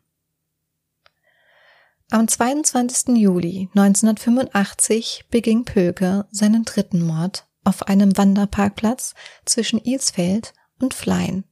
Am 2.13 2.29
22. 2.29 3.17
Juli 3.17 3.69
1985 3.75 5.25
beging 5.29 5.65
Pölke 5.65 6.27
seinen 6.31 6.65
dritten 6.65 7.03
Mord 7.03 7.49
auf 7.65 7.83
einem 7.89 8.17
Wanderparkplatz 8.17 9.17
zwischen 9.45 9.81
Ilsfeld 9.85 10.55
und 10.79 10.95
Flein, 10.95 11.43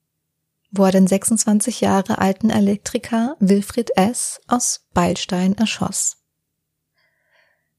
wo 0.70 0.84
er 0.84 0.92
den 0.92 1.08
26 1.08 1.80
Jahre 1.80 2.18
alten 2.18 2.50
Elektriker 2.50 3.34
Wilfried 3.40 3.96
S. 3.96 4.40
aus 4.46 4.86
Beilstein 4.94 5.58
erschoss. 5.58 6.23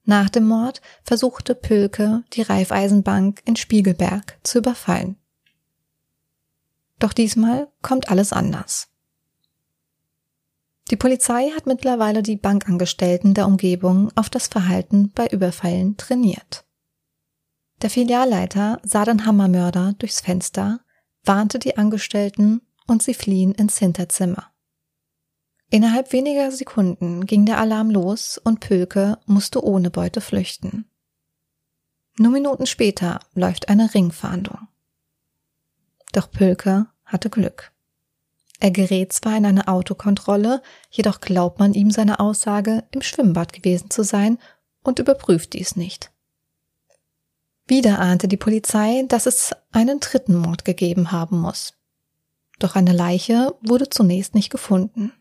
Nach 0.06 0.30
dem 0.30 0.48
Mord 0.48 0.82
versuchte 1.04 1.56
Pölke, 1.56 2.24
die 2.34 2.44
Reifeisenbank 2.44 3.42
in 3.46 3.56
Spiegelberg 3.56 4.38
zu 4.44 4.60
überfallen. 4.60 5.18
Doch 7.00 7.12
diesmal 7.12 7.68
kommt 7.82 8.10
alles 8.10 8.32
anders. 8.32 8.88
Die 10.92 10.96
Polizei 10.96 11.50
hat 11.56 11.66
mittlerweile 11.66 12.22
die 12.22 12.36
Bankangestellten 12.36 13.34
der 13.34 13.48
Umgebung 13.48 14.12
auf 14.16 14.30
das 14.30 14.48
Verhalten 14.48 15.12
bei 15.12 15.26
Überfällen 15.28 15.98
trainiert. 15.98 16.64
Der 17.82 17.90
Filialleiter 17.90 18.80
sah 18.84 19.04
den 19.04 19.26
Hammermörder 19.26 19.94
durchs 19.98 20.22
Fenster, 20.22 20.82
warnte 21.24 21.58
die 21.58 21.78
Angestellten 21.78 22.62
und 22.86 23.02
sie 23.02 23.16
fliehen 23.16 23.52
ins 23.54 23.80
Hinterzimmer. 23.80 24.52
Innerhalb 25.70 26.14
weniger 26.14 26.52
Sekunden 26.52 27.26
ging 27.26 27.46
der 27.46 27.60
Alarm 27.60 27.90
los 27.90 28.38
und 28.38 28.60
Pölke 28.60 29.18
musste 29.26 29.64
ohne 29.64 29.90
Beute 29.90 30.22
flüchten. 30.22 30.86
Nur 32.18 32.32
Minuten 32.32 32.66
später 32.66 33.20
läuft 33.34 33.68
eine 33.68 33.94
Ringfahndung. 33.94 34.68
Doch 36.14 36.32
Pölke 36.32 36.88
hatte 37.04 37.30
Glück. 37.30 37.74
Er 38.60 38.72
gerät 38.72 39.12
zwar 39.12 39.36
in 39.36 39.46
eine 39.46 39.68
Autokontrolle, 39.68 40.62
jedoch 40.90 41.20
glaubt 41.20 41.60
man 41.60 41.74
ihm 41.74 41.92
seine 41.92 42.20
Aussage, 42.20 42.86
im 42.92 43.02
Schwimmbad 43.02 43.52
gewesen 43.52 43.90
zu 43.90 44.04
sein 44.04 44.38
und 44.82 45.00
überprüft 45.00 45.54
dies 45.54 45.76
nicht. 45.76 46.12
Wieder 47.68 48.00
ahnte 48.00 48.28
die 48.28 48.38
Polizei, 48.38 49.04
dass 49.08 49.26
es 49.26 49.52
einen 49.72 50.00
dritten 50.00 50.36
Mord 50.36 50.64
gegeben 50.64 51.12
haben 51.12 51.40
muss. 51.40 51.74
Doch 52.60 52.76
eine 52.76 52.94
Leiche 52.94 53.56
wurde 53.62 53.90
zunächst 53.90 54.36
nicht 54.36 54.50
gefunden. 54.50 55.12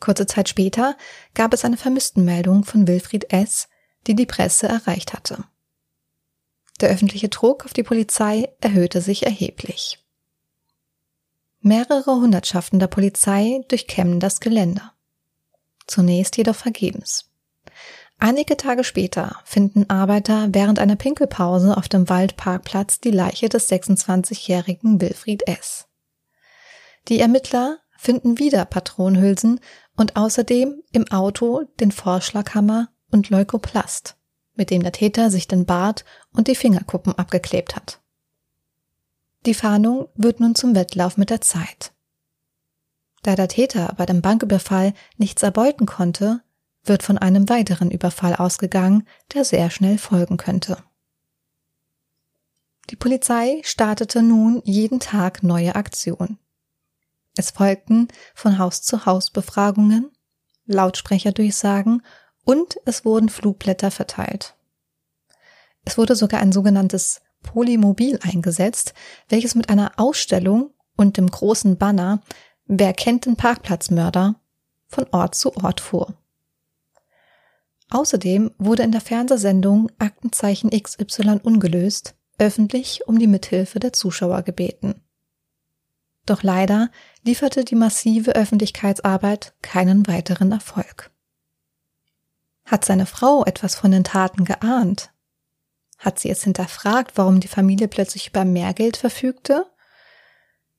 Kurze 0.00 0.26
Zeit 0.26 0.48
später 0.48 0.96
gab 1.34 1.52
es 1.52 1.64
eine 1.64 1.76
Vermisstenmeldung 1.76 2.64
von 2.64 2.88
Wilfried 2.88 3.32
S., 3.32 3.68
die 4.06 4.16
die 4.16 4.26
Presse 4.26 4.66
erreicht 4.66 5.12
hatte. 5.12 5.44
Der 6.80 6.88
öffentliche 6.88 7.28
Druck 7.28 7.66
auf 7.66 7.74
die 7.74 7.82
Polizei 7.82 8.50
erhöhte 8.60 9.02
sich 9.02 9.26
erheblich. 9.26 9.98
Mehrere 11.60 12.12
Hundertschaften 12.12 12.78
der 12.78 12.86
Polizei 12.86 13.60
durchkämmen 13.68 14.18
das 14.18 14.40
Gelände. 14.40 14.82
Zunächst 15.86 16.38
jedoch 16.38 16.56
vergebens. 16.56 17.26
Einige 18.18 18.56
Tage 18.56 18.84
später 18.84 19.36
finden 19.44 19.88
Arbeiter 19.88 20.48
während 20.52 20.78
einer 20.78 20.96
Pinkelpause 20.96 21.76
auf 21.76 21.88
dem 21.88 22.08
Waldparkplatz 22.08 23.00
die 23.00 23.10
Leiche 23.10 23.48
des 23.48 23.70
26-jährigen 23.70 25.00
Wilfried 25.00 25.46
S. 25.46 25.86
Die 27.08 27.20
Ermittler 27.20 27.78
finden 27.96 28.38
wieder 28.38 28.64
Patronenhülsen 28.64 29.60
und 30.00 30.16
außerdem 30.16 30.82
im 30.92 31.12
Auto 31.12 31.64
den 31.78 31.92
Vorschlaghammer 31.92 32.88
und 33.10 33.28
Leukoplast, 33.28 34.16
mit 34.54 34.70
dem 34.70 34.82
der 34.82 34.92
Täter 34.92 35.30
sich 35.30 35.46
den 35.46 35.66
Bart 35.66 36.06
und 36.32 36.48
die 36.48 36.54
Fingerkuppen 36.54 37.12
abgeklebt 37.18 37.76
hat. 37.76 38.00
Die 39.44 39.52
Fahndung 39.52 40.08
wird 40.14 40.40
nun 40.40 40.54
zum 40.54 40.74
Wettlauf 40.74 41.18
mit 41.18 41.28
der 41.28 41.42
Zeit. 41.42 41.92
Da 43.22 43.36
der 43.36 43.48
Täter 43.48 43.92
bei 43.98 44.06
dem 44.06 44.22
Banküberfall 44.22 44.94
nichts 45.18 45.42
erbeuten 45.42 45.84
konnte, 45.84 46.40
wird 46.82 47.02
von 47.02 47.18
einem 47.18 47.50
weiteren 47.50 47.90
Überfall 47.90 48.34
ausgegangen, 48.34 49.06
der 49.34 49.44
sehr 49.44 49.68
schnell 49.68 49.98
folgen 49.98 50.38
könnte. 50.38 50.78
Die 52.88 52.96
Polizei 52.96 53.60
startete 53.64 54.22
nun 54.22 54.62
jeden 54.64 54.98
Tag 54.98 55.42
neue 55.42 55.74
Aktionen. 55.74 56.38
Es 57.40 57.52
folgten 57.52 58.08
von 58.34 58.58
Haus 58.58 58.82
zu 58.82 59.06
Haus 59.06 59.30
Befragungen, 59.30 60.10
Lautsprecherdurchsagen 60.66 62.02
und 62.44 62.76
es 62.84 63.06
wurden 63.06 63.30
Flugblätter 63.30 63.90
verteilt. 63.90 64.56
Es 65.86 65.96
wurde 65.96 66.16
sogar 66.16 66.40
ein 66.40 66.52
sogenanntes 66.52 67.22
Polymobil 67.42 68.18
eingesetzt, 68.20 68.92
welches 69.30 69.54
mit 69.54 69.70
einer 69.70 69.92
Ausstellung 69.96 70.74
und 70.98 71.16
dem 71.16 71.30
großen 71.30 71.78
Banner 71.78 72.20
Wer 72.66 72.92
kennt 72.92 73.24
den 73.24 73.36
Parkplatzmörder 73.36 74.38
von 74.86 75.06
Ort 75.10 75.34
zu 75.34 75.56
Ort 75.56 75.80
fuhr. 75.80 76.12
Außerdem 77.88 78.50
wurde 78.58 78.82
in 78.82 78.92
der 78.92 79.00
Fernsehsendung 79.00 79.90
Aktenzeichen 79.98 80.68
XY 80.68 81.40
ungelöst 81.42 82.14
öffentlich 82.36 83.08
um 83.08 83.18
die 83.18 83.26
Mithilfe 83.26 83.80
der 83.80 83.94
Zuschauer 83.94 84.42
gebeten. 84.42 85.02
Doch 86.30 86.44
leider 86.44 86.90
lieferte 87.24 87.64
die 87.64 87.74
massive 87.74 88.36
Öffentlichkeitsarbeit 88.36 89.52
keinen 89.62 90.06
weiteren 90.06 90.52
Erfolg. 90.52 91.10
Hat 92.64 92.84
seine 92.84 93.06
Frau 93.06 93.44
etwas 93.44 93.74
von 93.74 93.90
den 93.90 94.04
Taten 94.04 94.44
geahnt? 94.44 95.10
Hat 95.98 96.20
sie 96.20 96.30
es 96.30 96.44
hinterfragt, 96.44 97.14
warum 97.16 97.40
die 97.40 97.48
Familie 97.48 97.88
plötzlich 97.88 98.28
über 98.28 98.44
mehr 98.44 98.74
Geld 98.74 98.96
verfügte? 98.96 99.66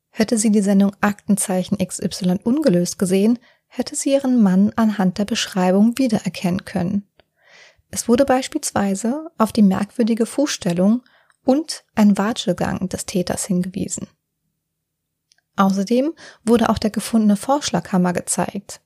Hätte 0.09 0.37
sie 0.37 0.53
die 0.53 0.61
Sendung 0.61 0.95
Aktenzeichen 1.01 1.85
XY 1.85 2.39
ungelöst 2.45 2.97
gesehen, 2.97 3.37
hätte 3.67 3.97
sie 3.97 4.13
ihren 4.13 4.41
Mann 4.41 4.71
anhand 4.77 5.17
der 5.17 5.25
Beschreibung 5.25 5.97
wiedererkennen 5.97 6.63
können. 6.63 7.09
Es 7.89 8.07
wurde 8.07 8.23
beispielsweise 8.23 9.29
auf 9.37 9.51
die 9.51 9.63
merkwürdige 9.63 10.25
Fußstellung 10.25 11.03
und 11.43 11.83
ein 11.93 12.17
Watschegang 12.17 12.87
des 12.87 13.05
Täters 13.05 13.43
hingewiesen. 13.43 14.07
Außerdem 15.61 16.15
wurde 16.43 16.69
auch 16.69 16.79
der 16.79 16.89
gefundene 16.89 17.35
Vorschlaghammer 17.35 18.13
gezeigt. 18.13 18.81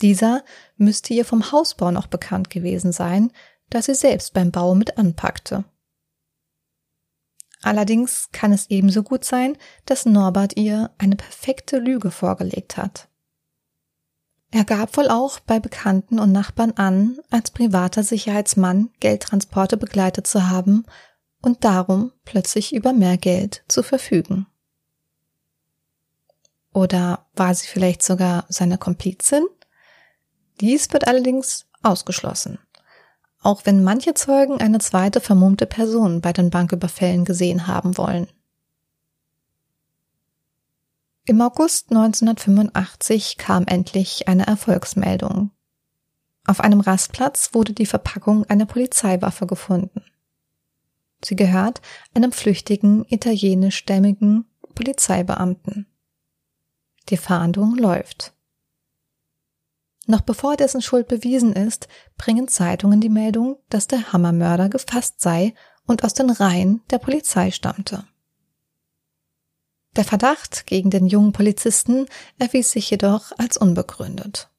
Dieser 0.00 0.42
müsste 0.76 1.14
ihr 1.14 1.24
vom 1.24 1.52
Hausbau 1.52 1.92
noch 1.92 2.08
bekannt 2.08 2.50
gewesen 2.50 2.90
sein, 2.90 3.30
da 3.70 3.80
sie 3.82 3.94
selbst 3.94 4.34
beim 4.34 4.50
Bau 4.50 4.74
mit 4.74 4.98
anpackte. 4.98 5.62
Allerdings 7.62 8.30
kann 8.32 8.52
es 8.52 8.68
ebenso 8.68 9.04
gut 9.04 9.24
sein, 9.24 9.56
dass 9.86 10.04
Norbert 10.04 10.56
ihr 10.56 10.90
eine 10.98 11.14
perfekte 11.14 11.78
Lüge 11.78 12.10
vorgelegt 12.10 12.76
hat. 12.76 13.06
Er 14.50 14.64
gab 14.64 14.96
wohl 14.96 15.08
auch 15.08 15.38
bei 15.38 15.60
Bekannten 15.60 16.18
und 16.18 16.32
Nachbarn 16.32 16.72
an, 16.72 17.20
als 17.30 17.52
privater 17.52 18.02
Sicherheitsmann 18.02 18.90
Geldtransporte 18.98 19.76
begleitet 19.76 20.26
zu 20.26 20.50
haben 20.50 20.84
und 21.42 21.62
darum 21.62 22.10
plötzlich 22.24 22.74
über 22.74 22.92
mehr 22.92 23.18
Geld 23.18 23.62
zu 23.68 23.84
verfügen. 23.84 24.48
Oder 26.72 27.26
war 27.34 27.54
sie 27.54 27.66
vielleicht 27.66 28.02
sogar 28.02 28.46
seine 28.48 28.78
Komplizin? 28.78 29.44
Dies 30.60 30.92
wird 30.92 31.06
allerdings 31.06 31.66
ausgeschlossen. 31.82 32.58
Auch 33.40 33.62
wenn 33.64 33.82
manche 33.82 34.14
Zeugen 34.14 34.60
eine 34.60 34.78
zweite 34.78 35.20
vermummte 35.20 35.66
Person 35.66 36.20
bei 36.20 36.32
den 36.32 36.50
Banküberfällen 36.50 37.24
gesehen 37.24 37.66
haben 37.66 37.98
wollen. 37.98 38.28
Im 41.24 41.40
August 41.40 41.90
1985 41.90 43.36
kam 43.38 43.64
endlich 43.66 44.28
eine 44.28 44.46
Erfolgsmeldung. 44.46 45.50
Auf 46.46 46.60
einem 46.60 46.80
Rastplatz 46.80 47.50
wurde 47.52 47.72
die 47.72 47.86
Verpackung 47.86 48.44
einer 48.46 48.66
Polizeiwaffe 48.66 49.46
gefunden. 49.46 50.02
Sie 51.24 51.36
gehört 51.36 51.80
einem 52.14 52.32
flüchtigen 52.32 53.04
italienischstämmigen 53.08 54.46
Polizeibeamten. 54.74 55.86
Die 57.08 57.16
Fahndung 57.16 57.76
läuft. 57.76 58.32
Noch 60.06 60.20
bevor 60.20 60.56
dessen 60.56 60.82
Schuld 60.82 61.08
bewiesen 61.08 61.52
ist, 61.52 61.88
bringen 62.16 62.48
Zeitungen 62.48 63.00
die 63.00 63.08
Meldung, 63.08 63.58
dass 63.68 63.86
der 63.86 64.12
Hammermörder 64.12 64.68
gefasst 64.68 65.20
sei 65.20 65.54
und 65.86 66.04
aus 66.04 66.14
den 66.14 66.30
Reihen 66.30 66.82
der 66.90 66.98
Polizei 66.98 67.50
stammte. 67.50 68.04
Der 69.94 70.04
Verdacht 70.04 70.66
gegen 70.66 70.90
den 70.90 71.06
jungen 71.06 71.32
Polizisten 71.32 72.06
erwies 72.38 72.70
sich 72.70 72.90
jedoch 72.90 73.32
als 73.38 73.56
unbegründet. 73.56 74.50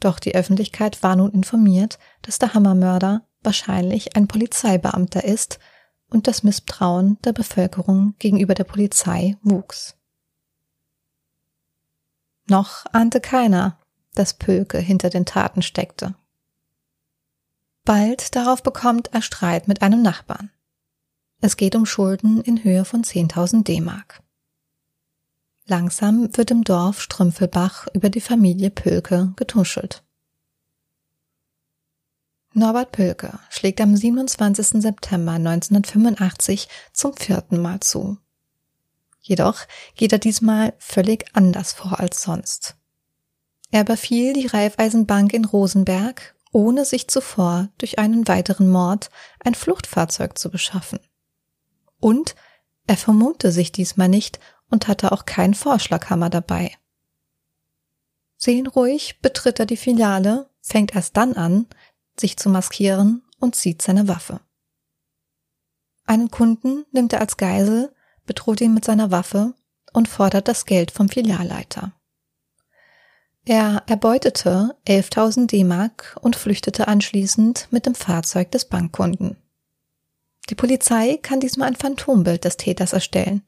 Doch 0.00 0.20
die 0.20 0.34
Öffentlichkeit 0.34 1.02
war 1.02 1.16
nun 1.16 1.32
informiert, 1.32 1.98
dass 2.22 2.38
der 2.38 2.54
Hammermörder 2.54 3.26
wahrscheinlich 3.42 4.16
ein 4.16 4.28
Polizeibeamter 4.28 5.24
ist 5.24 5.58
und 6.10 6.28
das 6.28 6.42
Misstrauen 6.42 7.18
der 7.24 7.32
Bevölkerung 7.32 8.14
gegenüber 8.18 8.54
der 8.54 8.64
Polizei 8.64 9.36
wuchs. 9.42 9.96
Noch 12.46 12.84
ahnte 12.92 13.20
keiner, 13.20 13.78
dass 14.14 14.34
Pölke 14.34 14.78
hinter 14.78 15.10
den 15.10 15.26
Taten 15.26 15.62
steckte. 15.62 16.14
Bald 17.84 18.34
darauf 18.34 18.62
bekommt 18.62 19.12
er 19.12 19.22
Streit 19.22 19.68
mit 19.68 19.82
einem 19.82 20.02
Nachbarn. 20.02 20.50
Es 21.40 21.56
geht 21.56 21.74
um 21.74 21.84
Schulden 21.84 22.40
in 22.40 22.64
Höhe 22.64 22.84
von 22.84 23.02
10.000 23.02 23.64
D-Mark. 23.64 24.22
Langsam 25.66 26.34
wird 26.36 26.50
im 26.50 26.64
Dorf 26.64 27.00
Strümpfelbach 27.00 27.86
über 27.94 28.10
die 28.10 28.20
Familie 28.20 28.70
Pölke 28.70 29.32
getuschelt. 29.36 30.02
Norbert 32.52 32.92
Pölke 32.92 33.38
schlägt 33.50 33.80
am 33.80 33.96
27. 33.96 34.80
September 34.82 35.32
1985 35.32 36.68
zum 36.92 37.14
vierten 37.14 37.60
Mal 37.60 37.80
zu. 37.80 38.18
Jedoch 39.26 39.60
geht 39.94 40.12
er 40.12 40.18
diesmal 40.18 40.74
völlig 40.78 41.24
anders 41.32 41.72
vor 41.72 41.98
als 41.98 42.22
sonst. 42.22 42.76
Er 43.70 43.80
überfiel 43.80 44.34
die 44.34 44.46
Raiffeisenbank 44.46 45.32
in 45.32 45.46
Rosenberg, 45.46 46.36
ohne 46.52 46.84
sich 46.84 47.08
zuvor 47.08 47.70
durch 47.78 47.98
einen 47.98 48.28
weiteren 48.28 48.68
Mord 48.68 49.08
ein 49.40 49.54
Fluchtfahrzeug 49.54 50.38
zu 50.38 50.50
beschaffen. 50.50 51.00
Und 52.00 52.36
er 52.86 52.98
vermummte 52.98 53.50
sich 53.50 53.72
diesmal 53.72 54.10
nicht 54.10 54.40
und 54.68 54.88
hatte 54.88 55.10
auch 55.10 55.24
keinen 55.24 55.54
Vorschlaghammer 55.54 56.28
dabei. 56.28 56.76
Seelenruhig 58.36 59.20
betritt 59.22 59.58
er 59.58 59.66
die 59.66 59.78
Filiale, 59.78 60.50
fängt 60.60 60.94
erst 60.94 61.16
dann 61.16 61.32
an, 61.32 61.66
sich 62.20 62.36
zu 62.36 62.50
maskieren 62.50 63.22
und 63.40 63.56
zieht 63.56 63.80
seine 63.80 64.06
Waffe. 64.06 64.40
Einen 66.04 66.30
Kunden 66.30 66.84
nimmt 66.92 67.14
er 67.14 67.22
als 67.22 67.38
Geisel, 67.38 67.93
bedroht 68.26 68.60
ihn 68.60 68.74
mit 68.74 68.84
seiner 68.84 69.10
Waffe 69.10 69.54
und 69.92 70.08
fordert 70.08 70.48
das 70.48 70.66
Geld 70.66 70.90
vom 70.90 71.08
Filialleiter. 71.08 71.92
Er 73.46 73.82
erbeutete 73.86 74.74
11.000 74.86 75.48
D-Mark 75.48 76.16
und 76.22 76.34
flüchtete 76.34 76.88
anschließend 76.88 77.68
mit 77.70 77.84
dem 77.84 77.94
Fahrzeug 77.94 78.50
des 78.50 78.64
Bankkunden. 78.64 79.36
Die 80.48 80.54
Polizei 80.54 81.18
kann 81.22 81.40
diesmal 81.40 81.68
ein 81.68 81.76
Phantombild 81.76 82.44
des 82.44 82.56
Täters 82.56 82.92
erstellen, 82.92 83.42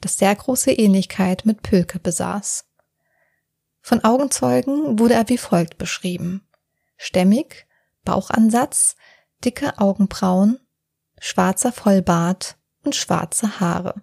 das 0.00 0.16
sehr 0.16 0.34
große 0.34 0.72
Ähnlichkeit 0.72 1.44
mit 1.44 1.62
Pülke 1.62 1.98
besaß. 1.98 2.66
Von 3.80 4.04
Augenzeugen 4.04 4.98
wurde 4.98 5.14
er 5.14 5.28
wie 5.28 5.38
folgt 5.38 5.76
beschrieben. 5.76 6.46
Stämmig, 6.96 7.66
Bauchansatz, 8.04 8.94
dicke 9.44 9.78
Augenbrauen, 9.78 10.60
schwarzer 11.18 11.72
Vollbart 11.72 12.56
und 12.84 12.94
schwarze 12.94 13.58
Haare. 13.60 14.02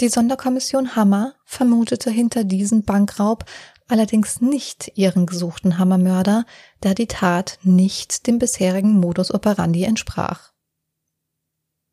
Die 0.00 0.08
Sonderkommission 0.08 0.96
Hammer 0.96 1.34
vermutete 1.44 2.10
hinter 2.10 2.44
diesem 2.44 2.82
Bankraub 2.82 3.44
allerdings 3.88 4.40
nicht 4.40 4.92
ihren 4.94 5.26
gesuchten 5.26 5.78
Hammermörder, 5.78 6.46
da 6.80 6.94
die 6.94 7.06
Tat 7.06 7.58
nicht 7.62 8.26
dem 8.26 8.38
bisherigen 8.38 8.98
Modus 8.98 9.32
operandi 9.32 9.84
entsprach. 9.84 10.52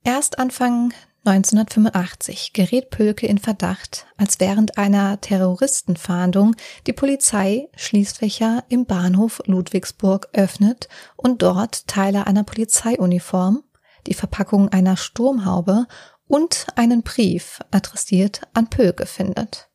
Erst 0.04 0.40
Anfang 0.40 0.94
1985 1.26 2.54
gerät 2.54 2.90
Pölke 2.90 3.28
in 3.28 3.38
Verdacht, 3.38 4.08
als 4.16 4.40
während 4.40 4.78
einer 4.78 5.20
Terroristenfahndung 5.20 6.56
die 6.88 6.94
Polizei 6.94 7.68
Schließfächer 7.76 8.64
im 8.70 8.86
Bahnhof 8.86 9.42
Ludwigsburg 9.46 10.30
öffnet 10.32 10.88
und 11.18 11.42
dort 11.42 11.88
Teile 11.88 12.26
einer 12.26 12.46
Polizeiuniform, 12.46 13.64
die 14.08 14.14
Verpackung 14.14 14.70
einer 14.70 14.96
Sturmhaube 14.96 15.88
und 16.30 16.68
einen 16.76 17.02
Brief 17.02 17.60
adressiert 17.72 18.42
an 18.54 18.70
Pölke 18.70 19.06
findet. 19.06 19.68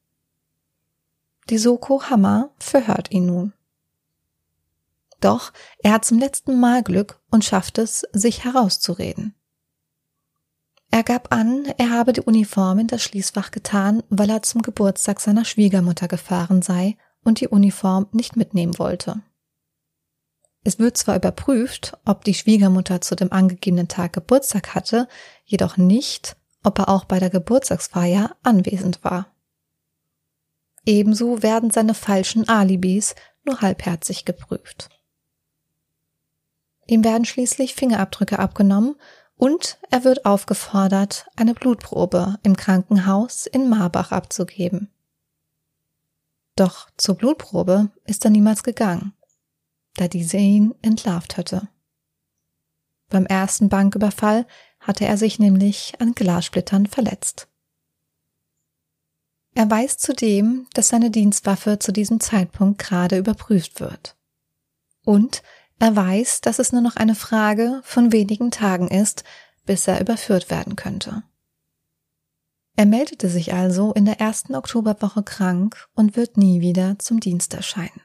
Die 1.50 1.58
Soko 1.58 2.04
Hammer 2.04 2.50
verhört 2.58 3.10
ihn 3.10 3.26
nun. 3.26 3.52
Doch 5.20 5.52
er 5.78 5.92
hat 5.92 6.04
zum 6.04 6.18
letzten 6.18 6.58
Mal 6.58 6.82
Glück 6.82 7.20
und 7.30 7.44
schafft 7.44 7.78
es, 7.78 8.06
sich 8.12 8.44
herauszureden. 8.44 9.34
Er 10.90 11.02
gab 11.02 11.34
an, 11.34 11.66
er 11.76 11.90
habe 11.90 12.12
die 12.12 12.20
Uniform 12.20 12.78
in 12.78 12.86
das 12.86 13.02
Schließfach 13.02 13.50
getan, 13.50 14.04
weil 14.10 14.30
er 14.30 14.42
zum 14.42 14.62
Geburtstag 14.62 15.20
seiner 15.20 15.44
Schwiegermutter 15.44 16.06
gefahren 16.06 16.62
sei 16.62 16.96
und 17.24 17.40
die 17.40 17.48
Uniform 17.48 18.06
nicht 18.12 18.36
mitnehmen 18.36 18.78
wollte. 18.78 19.22
Es 20.62 20.78
wird 20.78 20.96
zwar 20.96 21.16
überprüft, 21.16 21.98
ob 22.04 22.24
die 22.24 22.34
Schwiegermutter 22.34 23.00
zu 23.00 23.16
dem 23.16 23.32
angegebenen 23.32 23.88
Tag 23.88 24.12
Geburtstag 24.12 24.74
hatte, 24.74 25.08
jedoch 25.44 25.76
nicht, 25.76 26.36
ob 26.64 26.78
er 26.78 26.88
auch 26.88 27.04
bei 27.04 27.20
der 27.20 27.30
Geburtstagsfeier 27.30 28.36
anwesend 28.42 29.04
war. 29.04 29.26
Ebenso 30.84 31.42
werden 31.42 31.70
seine 31.70 31.94
falschen 31.94 32.48
Alibis 32.48 33.14
nur 33.44 33.60
halbherzig 33.60 34.24
geprüft. 34.24 34.88
Ihm 36.86 37.04
werden 37.04 37.24
schließlich 37.24 37.74
Fingerabdrücke 37.74 38.38
abgenommen 38.38 38.96
und 39.36 39.78
er 39.90 40.04
wird 40.04 40.26
aufgefordert, 40.26 41.26
eine 41.36 41.54
Blutprobe 41.54 42.38
im 42.42 42.56
Krankenhaus 42.56 43.46
in 43.46 43.68
Marbach 43.68 44.12
abzugeben. 44.12 44.90
Doch 46.56 46.88
zur 46.96 47.16
Blutprobe 47.16 47.90
ist 48.04 48.24
er 48.24 48.30
niemals 48.30 48.62
gegangen, 48.62 49.12
da 49.96 50.08
diese 50.08 50.36
ihn 50.36 50.74
entlarvt 50.82 51.36
hatte. 51.36 51.68
Beim 53.08 53.26
ersten 53.26 53.68
Banküberfall 53.68 54.46
hatte 54.84 55.06
er 55.06 55.16
sich 55.16 55.38
nämlich 55.38 55.94
an 55.98 56.14
Glassplittern 56.14 56.86
verletzt. 56.86 57.48
Er 59.54 59.70
weiß 59.70 59.98
zudem, 59.98 60.66
dass 60.74 60.88
seine 60.88 61.10
Dienstwaffe 61.10 61.78
zu 61.78 61.92
diesem 61.92 62.20
Zeitpunkt 62.20 62.78
gerade 62.78 63.16
überprüft 63.18 63.80
wird. 63.80 64.16
Und 65.04 65.42
er 65.78 65.94
weiß, 65.94 66.40
dass 66.40 66.58
es 66.58 66.72
nur 66.72 66.80
noch 66.80 66.96
eine 66.96 67.14
Frage 67.14 67.80
von 67.84 68.12
wenigen 68.12 68.50
Tagen 68.50 68.88
ist, 68.88 69.24
bis 69.64 69.88
er 69.88 70.00
überführt 70.00 70.50
werden 70.50 70.76
könnte. 70.76 71.22
Er 72.76 72.86
meldete 72.86 73.28
sich 73.28 73.54
also 73.54 73.92
in 73.92 74.04
der 74.04 74.20
ersten 74.20 74.54
Oktoberwoche 74.54 75.22
krank 75.22 75.88
und 75.94 76.16
wird 76.16 76.36
nie 76.36 76.60
wieder 76.60 76.98
zum 76.98 77.20
Dienst 77.20 77.54
erscheinen. 77.54 78.00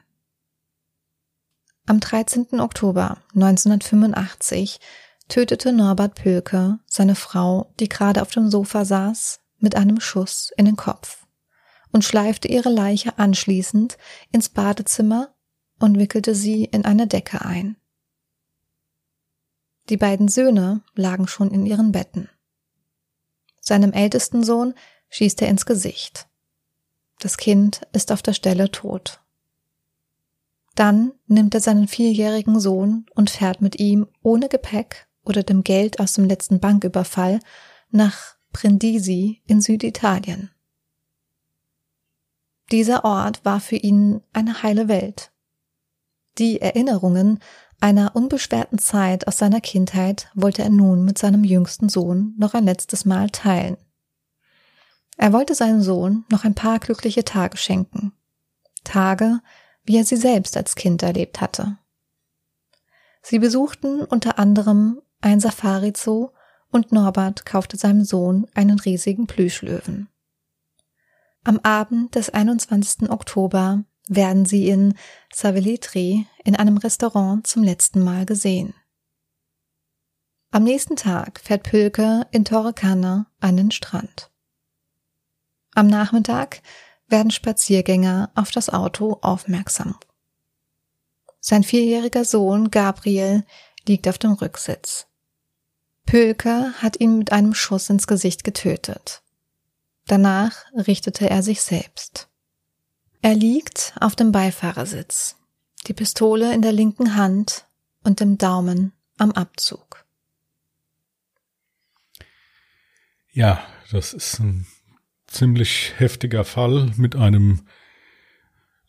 Am 1.86 1.98
13. 1.98 2.60
Oktober 2.60 3.18
1985 3.34 4.78
tötete 5.30 5.72
Norbert 5.72 6.16
Pölke 6.16 6.80
seine 6.86 7.14
Frau, 7.14 7.72
die 7.80 7.88
gerade 7.88 8.20
auf 8.20 8.30
dem 8.30 8.50
Sofa 8.50 8.84
saß, 8.84 9.40
mit 9.58 9.76
einem 9.76 10.00
Schuss 10.00 10.52
in 10.56 10.66
den 10.66 10.76
Kopf 10.76 11.26
und 11.92 12.04
schleifte 12.04 12.48
ihre 12.48 12.68
Leiche 12.68 13.18
anschließend 13.18 13.96
ins 14.32 14.48
Badezimmer 14.48 15.34
und 15.78 15.98
wickelte 15.98 16.34
sie 16.34 16.64
in 16.64 16.84
eine 16.84 17.06
Decke 17.06 17.42
ein. 17.42 17.76
Die 19.88 19.96
beiden 19.96 20.28
Söhne 20.28 20.82
lagen 20.94 21.26
schon 21.26 21.50
in 21.50 21.64
ihren 21.64 21.92
Betten. 21.92 22.28
Seinem 23.60 23.92
ältesten 23.92 24.44
Sohn 24.44 24.74
schießt 25.08 25.42
er 25.42 25.48
ins 25.48 25.66
Gesicht. 25.66 26.28
Das 27.18 27.36
Kind 27.36 27.86
ist 27.92 28.12
auf 28.12 28.22
der 28.22 28.32
Stelle 28.32 28.70
tot. 28.70 29.20
Dann 30.74 31.12
nimmt 31.26 31.54
er 31.54 31.60
seinen 31.60 31.88
vierjährigen 31.88 32.58
Sohn 32.58 33.06
und 33.14 33.30
fährt 33.30 33.60
mit 33.60 33.78
ihm 33.78 34.06
ohne 34.22 34.48
Gepäck 34.48 35.09
oder 35.24 35.42
dem 35.42 35.64
Geld 35.64 36.00
aus 36.00 36.14
dem 36.14 36.24
letzten 36.24 36.60
Banküberfall 36.60 37.40
nach 37.90 38.36
Brindisi 38.52 39.42
in 39.46 39.60
Süditalien. 39.60 40.50
Dieser 42.70 43.04
Ort 43.04 43.44
war 43.44 43.60
für 43.60 43.76
ihn 43.76 44.22
eine 44.32 44.62
heile 44.62 44.88
Welt. 44.88 45.32
Die 46.38 46.60
Erinnerungen 46.60 47.40
einer 47.80 48.14
unbeschwerten 48.14 48.78
Zeit 48.78 49.26
aus 49.26 49.38
seiner 49.38 49.60
Kindheit 49.60 50.30
wollte 50.34 50.62
er 50.62 50.70
nun 50.70 51.04
mit 51.04 51.18
seinem 51.18 51.44
jüngsten 51.44 51.88
Sohn 51.88 52.34
noch 52.38 52.54
ein 52.54 52.64
letztes 52.64 53.04
Mal 53.04 53.30
teilen. 53.30 53.76
Er 55.16 55.32
wollte 55.32 55.54
seinem 55.54 55.82
Sohn 55.82 56.24
noch 56.30 56.44
ein 56.44 56.54
paar 56.54 56.78
glückliche 56.78 57.24
Tage 57.24 57.56
schenken. 57.56 58.12
Tage, 58.84 59.40
wie 59.84 59.96
er 59.96 60.04
sie 60.04 60.16
selbst 60.16 60.56
als 60.56 60.76
Kind 60.76 61.02
erlebt 61.02 61.40
hatte. 61.40 61.78
Sie 63.22 63.38
besuchten 63.38 64.02
unter 64.02 64.38
anderem 64.38 65.00
ein 65.20 65.40
Safari-Zoo 65.40 66.30
und 66.70 66.92
Norbert 66.92 67.44
kaufte 67.44 67.76
seinem 67.76 68.04
Sohn 68.04 68.46
einen 68.54 68.78
riesigen 68.78 69.26
Plüschlöwen. 69.26 70.08
Am 71.44 71.58
Abend 71.60 72.14
des 72.14 72.30
21. 72.30 73.10
Oktober 73.10 73.84
werden 74.08 74.44
sie 74.44 74.68
in 74.68 74.94
Savelitri 75.32 76.26
in 76.44 76.56
einem 76.56 76.76
Restaurant 76.76 77.46
zum 77.46 77.62
letzten 77.62 78.02
Mal 78.02 78.26
gesehen. 78.26 78.74
Am 80.50 80.64
nächsten 80.64 80.96
Tag 80.96 81.40
fährt 81.40 81.62
Pülke 81.62 82.26
in 82.32 82.44
Torrekane 82.44 83.26
an 83.38 83.56
den 83.56 83.70
Strand. 83.70 84.30
Am 85.74 85.86
Nachmittag 85.86 86.60
werden 87.06 87.30
Spaziergänger 87.30 88.30
auf 88.34 88.50
das 88.50 88.68
Auto 88.68 89.18
aufmerksam. 89.22 89.96
Sein 91.40 91.62
vierjähriger 91.62 92.24
Sohn 92.24 92.70
Gabriel 92.70 93.44
liegt 93.86 94.08
auf 94.08 94.18
dem 94.18 94.32
Rücksitz. 94.32 95.06
Pülke 96.10 96.74
hat 96.82 96.98
ihn 96.98 97.18
mit 97.18 97.30
einem 97.30 97.54
Schuss 97.54 97.88
ins 97.88 98.08
Gesicht 98.08 98.42
getötet. 98.42 99.22
Danach 100.08 100.64
richtete 100.72 101.30
er 101.30 101.44
sich 101.44 101.62
selbst. 101.62 102.28
Er 103.22 103.36
liegt 103.36 103.94
auf 104.00 104.16
dem 104.16 104.32
Beifahrersitz, 104.32 105.36
die 105.86 105.92
Pistole 105.92 106.52
in 106.52 106.62
der 106.62 106.72
linken 106.72 107.14
Hand 107.14 107.64
und 108.02 108.18
dem 108.18 108.38
Daumen 108.38 108.92
am 109.18 109.30
Abzug. 109.30 110.04
Ja, 113.30 113.64
das 113.92 114.12
ist 114.12 114.40
ein 114.40 114.66
ziemlich 115.28 115.94
heftiger 115.98 116.44
Fall 116.44 116.90
mit 116.96 117.14
einem 117.14 117.68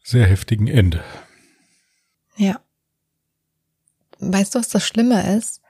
sehr 0.02 0.26
heftigen 0.26 0.66
Ende. 0.66 1.04
Ja. 2.36 2.60
Weißt 4.18 4.56
du, 4.56 4.60
was 4.60 4.70
das 4.70 4.88
Schlimme 4.88 5.38
ist? 5.38 5.61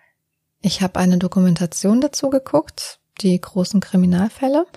Ich 0.62 0.82
habe 0.82 1.00
eine 1.00 1.18
Dokumentation 1.18 2.02
dazu 2.02 2.30
geguckt, 2.30 3.00
die 3.22 3.40
großen 3.40 3.80
Kriminalfälle. 3.80 4.68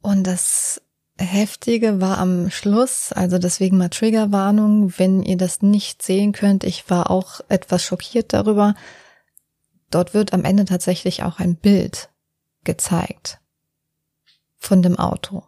Und 0.00 0.26
das 0.26 0.80
Heftige 1.18 2.00
war 2.00 2.18
am 2.18 2.50
Schluss, 2.50 3.12
also 3.12 3.38
deswegen 3.38 3.76
mal 3.76 3.90
Triggerwarnung, 3.90 4.98
wenn 4.98 5.22
ihr 5.22 5.36
das 5.36 5.60
nicht 5.60 6.02
sehen 6.02 6.32
könnt. 6.32 6.64
Ich 6.64 6.88
war 6.88 7.10
auch 7.10 7.40
etwas 7.48 7.82
schockiert 7.84 8.32
darüber. 8.32 8.74
Dort 9.90 10.14
wird 10.14 10.32
am 10.32 10.44
Ende 10.44 10.64
tatsächlich 10.64 11.22
auch 11.22 11.38
ein 11.38 11.56
Bild 11.56 12.08
gezeigt 12.64 13.38
von 14.56 14.80
dem 14.80 14.98
Auto 14.98 15.44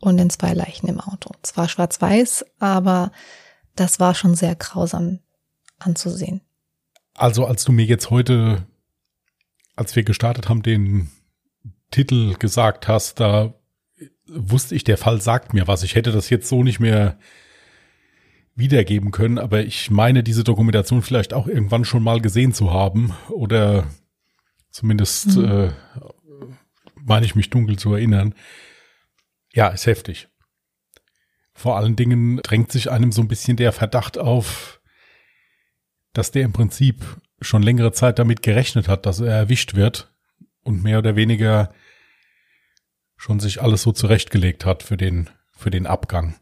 und 0.00 0.16
den 0.16 0.30
zwei 0.30 0.52
Leichen 0.52 0.88
im 0.88 1.00
Auto. 1.00 1.30
Zwar 1.42 1.68
schwarz-weiß, 1.68 2.44
aber 2.60 3.10
das 3.74 3.98
war 3.98 4.14
schon 4.14 4.36
sehr 4.36 4.54
grausam 4.54 5.18
anzusehen. 5.78 6.40
Also 7.14 7.46
als 7.46 7.64
du 7.64 7.72
mir 7.72 7.84
jetzt 7.84 8.10
heute, 8.10 8.66
als 9.76 9.94
wir 9.96 10.02
gestartet 10.02 10.48
haben, 10.48 10.62
den 10.62 11.10
Titel 11.90 12.34
gesagt 12.34 12.88
hast, 12.88 13.20
da 13.20 13.54
wusste 14.26 14.74
ich, 14.74 14.84
der 14.84 14.98
Fall 14.98 15.20
sagt 15.20 15.52
mir 15.52 15.68
was. 15.68 15.82
Ich 15.82 15.94
hätte 15.94 16.12
das 16.12 16.30
jetzt 16.30 16.48
so 16.48 16.62
nicht 16.62 16.80
mehr 16.80 17.18
wiedergeben 18.54 19.10
können, 19.10 19.38
aber 19.38 19.62
ich 19.64 19.90
meine, 19.90 20.22
diese 20.22 20.44
Dokumentation 20.44 21.02
vielleicht 21.02 21.32
auch 21.32 21.46
irgendwann 21.46 21.84
schon 21.84 22.02
mal 22.02 22.20
gesehen 22.20 22.52
zu 22.52 22.72
haben 22.72 23.14
oder 23.30 23.86
zumindest 24.70 25.36
mhm. 25.36 25.44
äh, 25.44 25.70
meine 26.94 27.26
ich 27.26 27.34
mich 27.34 27.50
dunkel 27.50 27.78
zu 27.78 27.94
erinnern. 27.94 28.34
Ja, 29.54 29.68
ist 29.68 29.86
heftig. 29.86 30.28
Vor 31.54 31.76
allen 31.76 31.96
Dingen 31.96 32.38
drängt 32.42 32.72
sich 32.72 32.90
einem 32.90 33.12
so 33.12 33.22
ein 33.22 33.28
bisschen 33.28 33.56
der 33.56 33.72
Verdacht 33.72 34.18
auf, 34.18 34.80
dass 36.12 36.30
der 36.30 36.42
im 36.42 36.52
Prinzip 36.52 37.04
schon 37.40 37.62
längere 37.62 37.92
Zeit 37.92 38.18
damit 38.18 38.42
gerechnet 38.42 38.88
hat, 38.88 39.06
dass 39.06 39.20
er 39.20 39.34
erwischt 39.34 39.74
wird 39.74 40.12
und 40.62 40.82
mehr 40.82 40.98
oder 40.98 41.16
weniger 41.16 41.72
schon 43.16 43.40
sich 43.40 43.62
alles 43.62 43.82
so 43.82 43.92
zurechtgelegt 43.92 44.64
hat 44.64 44.82
für 44.82 44.96
den, 44.96 45.30
für 45.52 45.70
den 45.70 45.86
Abgang. 45.86 46.36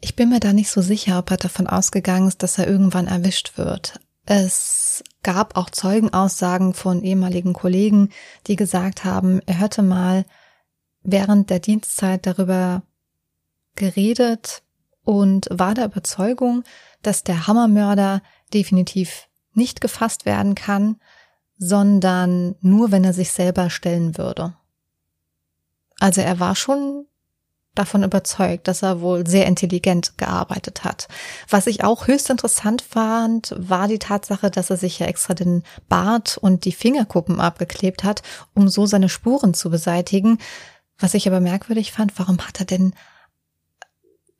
Ich 0.00 0.16
bin 0.16 0.28
mir 0.28 0.40
da 0.40 0.52
nicht 0.52 0.70
so 0.70 0.80
sicher, 0.80 1.18
ob 1.18 1.30
er 1.30 1.36
davon 1.36 1.66
ausgegangen 1.66 2.28
ist, 2.28 2.42
dass 2.42 2.58
er 2.58 2.68
irgendwann 2.68 3.08
erwischt 3.08 3.58
wird. 3.58 4.00
Es 4.24 5.02
gab 5.22 5.56
auch 5.56 5.70
Zeugenaussagen 5.70 6.74
von 6.74 7.02
ehemaligen 7.02 7.52
Kollegen, 7.52 8.10
die 8.46 8.56
gesagt 8.56 9.04
haben, 9.04 9.40
er 9.46 9.58
hörte 9.58 9.82
mal 9.82 10.24
während 11.02 11.50
der 11.50 11.60
Dienstzeit 11.60 12.26
darüber 12.26 12.82
geredet 13.74 14.62
und 15.02 15.46
war 15.50 15.74
der 15.74 15.86
Überzeugung, 15.86 16.64
dass 17.02 17.24
der 17.24 17.46
Hammermörder 17.46 18.22
definitiv 18.52 19.28
nicht 19.54 19.80
gefasst 19.80 20.26
werden 20.26 20.54
kann, 20.54 20.96
sondern 21.58 22.54
nur, 22.60 22.92
wenn 22.92 23.04
er 23.04 23.12
sich 23.12 23.32
selber 23.32 23.70
stellen 23.70 24.16
würde. 24.16 24.54
Also 25.98 26.20
er 26.20 26.38
war 26.38 26.54
schon 26.54 27.06
davon 27.74 28.02
überzeugt, 28.02 28.66
dass 28.68 28.82
er 28.82 29.00
wohl 29.00 29.26
sehr 29.26 29.46
intelligent 29.46 30.18
gearbeitet 30.18 30.84
hat. 30.84 31.08
Was 31.48 31.66
ich 31.66 31.84
auch 31.84 32.06
höchst 32.06 32.30
interessant 32.30 32.82
fand, 32.82 33.54
war 33.56 33.88
die 33.88 34.00
Tatsache, 34.00 34.50
dass 34.50 34.70
er 34.70 34.76
sich 34.76 34.98
ja 34.98 35.06
extra 35.06 35.34
den 35.34 35.62
Bart 35.88 36.38
und 36.38 36.64
die 36.64 36.72
Fingerkuppen 36.72 37.40
abgeklebt 37.40 38.04
hat, 38.04 38.22
um 38.54 38.68
so 38.68 38.86
seine 38.86 39.08
Spuren 39.08 39.54
zu 39.54 39.70
beseitigen. 39.70 40.38
Was 40.98 41.14
ich 41.14 41.28
aber 41.28 41.40
merkwürdig 41.40 41.92
fand, 41.92 42.18
warum 42.18 42.38
hat 42.40 42.58
er 42.60 42.66
denn 42.66 42.94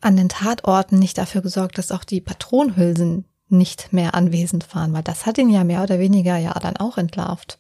an 0.01 0.17
den 0.17 0.29
Tatorten 0.29 0.99
nicht 0.99 1.19
dafür 1.19 1.43
gesorgt, 1.43 1.79
dass 1.79 1.93
auch 1.93 2.05
die 2.05 2.21
Patronhülsen 2.21 3.25
nicht 3.49 3.93
mehr 3.93 4.15
anwesend 4.15 4.75
waren, 4.75 4.93
weil 4.93 5.03
das 5.03 5.27
hat 5.27 5.39
ihn 5.39 5.51
ja 5.51 5.65
mehr 5.65 5.83
oder 5.83 5.99
weniger 5.99 6.37
ja 6.37 6.53
dann 6.55 6.77
auch 6.77 6.99
entlarvt. 6.99 7.59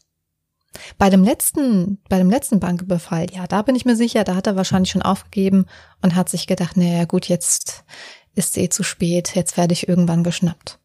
Bei 0.99 1.09
dem 1.11 1.25
letzten, 1.25 1.99
bei 2.09 2.19
dem 2.19 2.31
letzten 2.31 2.61
Banküberfall, 2.61 3.27
ja, 3.33 3.47
da 3.47 3.63
bin 3.63 3.75
ich 3.75 3.85
mir 3.85 3.97
sicher, 3.97 4.25
da 4.25 4.35
hat 4.35 4.47
er 4.47 4.57
wahrscheinlich 4.57 4.91
schon 4.91 5.03
aufgegeben 5.03 5.67
und 6.03 6.15
hat 6.15 6.29
sich 6.29 6.47
gedacht, 6.47 6.77
naja, 6.77 7.05
gut, 7.07 7.27
jetzt 7.29 7.85
ist 8.35 8.57
eh 8.59 8.69
zu 8.69 8.83
spät, 8.83 9.35
jetzt 9.35 9.57
werde 9.57 9.73
ich 9.73 9.89
irgendwann 9.89 10.23
geschnappt. 10.23 10.79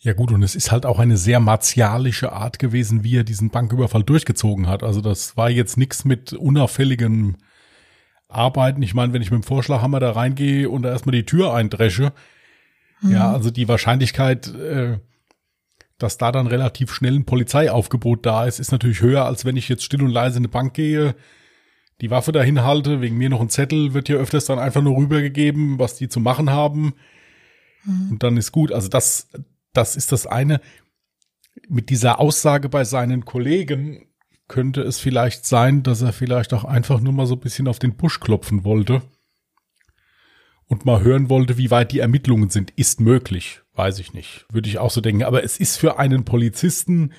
Ja 0.00 0.12
gut, 0.12 0.30
und 0.30 0.44
es 0.44 0.54
ist 0.54 0.70
halt 0.70 0.86
auch 0.86 1.00
eine 1.00 1.16
sehr 1.16 1.40
martialische 1.40 2.32
Art 2.32 2.60
gewesen, 2.60 3.02
wie 3.02 3.16
er 3.16 3.24
diesen 3.24 3.50
Banküberfall 3.50 4.04
durchgezogen 4.04 4.68
hat. 4.68 4.84
Also 4.84 5.00
das 5.00 5.36
war 5.36 5.50
jetzt 5.50 5.76
nichts 5.76 6.04
mit 6.04 6.32
unauffälligem 6.32 7.36
Arbeiten. 8.28 8.82
Ich 8.82 8.94
meine, 8.94 9.12
wenn 9.12 9.22
ich 9.22 9.30
mit 9.30 9.42
dem 9.42 9.46
Vorschlaghammer 9.46 10.00
da 10.00 10.12
reingehe 10.12 10.68
und 10.68 10.82
da 10.82 10.90
erstmal 10.90 11.14
die 11.14 11.26
Tür 11.26 11.54
eindresche, 11.54 12.12
mhm. 13.00 13.12
ja, 13.12 13.32
also 13.32 13.50
die 13.50 13.68
Wahrscheinlichkeit, 13.68 14.54
äh, 14.54 14.98
dass 15.98 16.18
da 16.18 16.30
dann 16.30 16.46
relativ 16.46 16.92
schnell 16.92 17.16
ein 17.16 17.24
Polizeiaufgebot 17.24 18.24
da 18.24 18.44
ist, 18.44 18.60
ist 18.60 18.70
natürlich 18.70 19.00
höher, 19.00 19.24
als 19.24 19.44
wenn 19.44 19.56
ich 19.56 19.68
jetzt 19.68 19.82
still 19.82 20.02
und 20.02 20.10
leise 20.10 20.38
in 20.38 20.44
eine 20.44 20.48
Bank 20.48 20.74
gehe, 20.74 21.16
die 22.00 22.10
Waffe 22.10 22.30
dahin 22.30 22.62
halte, 22.62 23.00
wegen 23.00 23.16
mir 23.16 23.28
noch 23.28 23.40
ein 23.40 23.48
Zettel, 23.48 23.92
wird 23.94 24.06
hier 24.06 24.18
öfters 24.18 24.44
dann 24.44 24.60
einfach 24.60 24.82
nur 24.82 24.96
rübergegeben, 24.96 25.78
was 25.80 25.96
die 25.96 26.08
zu 26.08 26.20
machen 26.20 26.50
haben. 26.50 26.94
Mhm. 27.84 28.12
Und 28.12 28.22
dann 28.22 28.36
ist 28.36 28.52
gut. 28.52 28.70
Also 28.70 28.88
das, 28.88 29.28
das 29.72 29.96
ist 29.96 30.12
das 30.12 30.26
eine. 30.26 30.60
Mit 31.68 31.90
dieser 31.90 32.20
Aussage 32.20 32.68
bei 32.68 32.84
seinen 32.84 33.24
Kollegen 33.24 34.07
könnte 34.48 34.80
es 34.82 34.98
vielleicht 34.98 35.44
sein, 35.46 35.82
dass 35.82 36.02
er 36.02 36.12
vielleicht 36.12 36.54
auch 36.54 36.64
einfach 36.64 37.00
nur 37.00 37.12
mal 37.12 37.26
so 37.26 37.34
ein 37.34 37.40
bisschen 37.40 37.68
auf 37.68 37.78
den 37.78 37.96
Busch 37.96 38.18
klopfen 38.18 38.64
wollte 38.64 39.02
und 40.66 40.84
mal 40.84 41.02
hören 41.02 41.28
wollte, 41.28 41.58
wie 41.58 41.70
weit 41.70 41.92
die 41.92 42.00
Ermittlungen 42.00 42.50
sind. 42.50 42.70
Ist 42.72 43.00
möglich. 43.00 43.60
Weiß 43.74 43.98
ich 43.98 44.12
nicht. 44.12 44.46
Würde 44.50 44.68
ich 44.68 44.78
auch 44.78 44.90
so 44.90 45.00
denken. 45.00 45.22
Aber 45.22 45.44
es 45.44 45.58
ist 45.58 45.76
für 45.76 45.98
einen 45.98 46.24
Polizisten, 46.24 47.12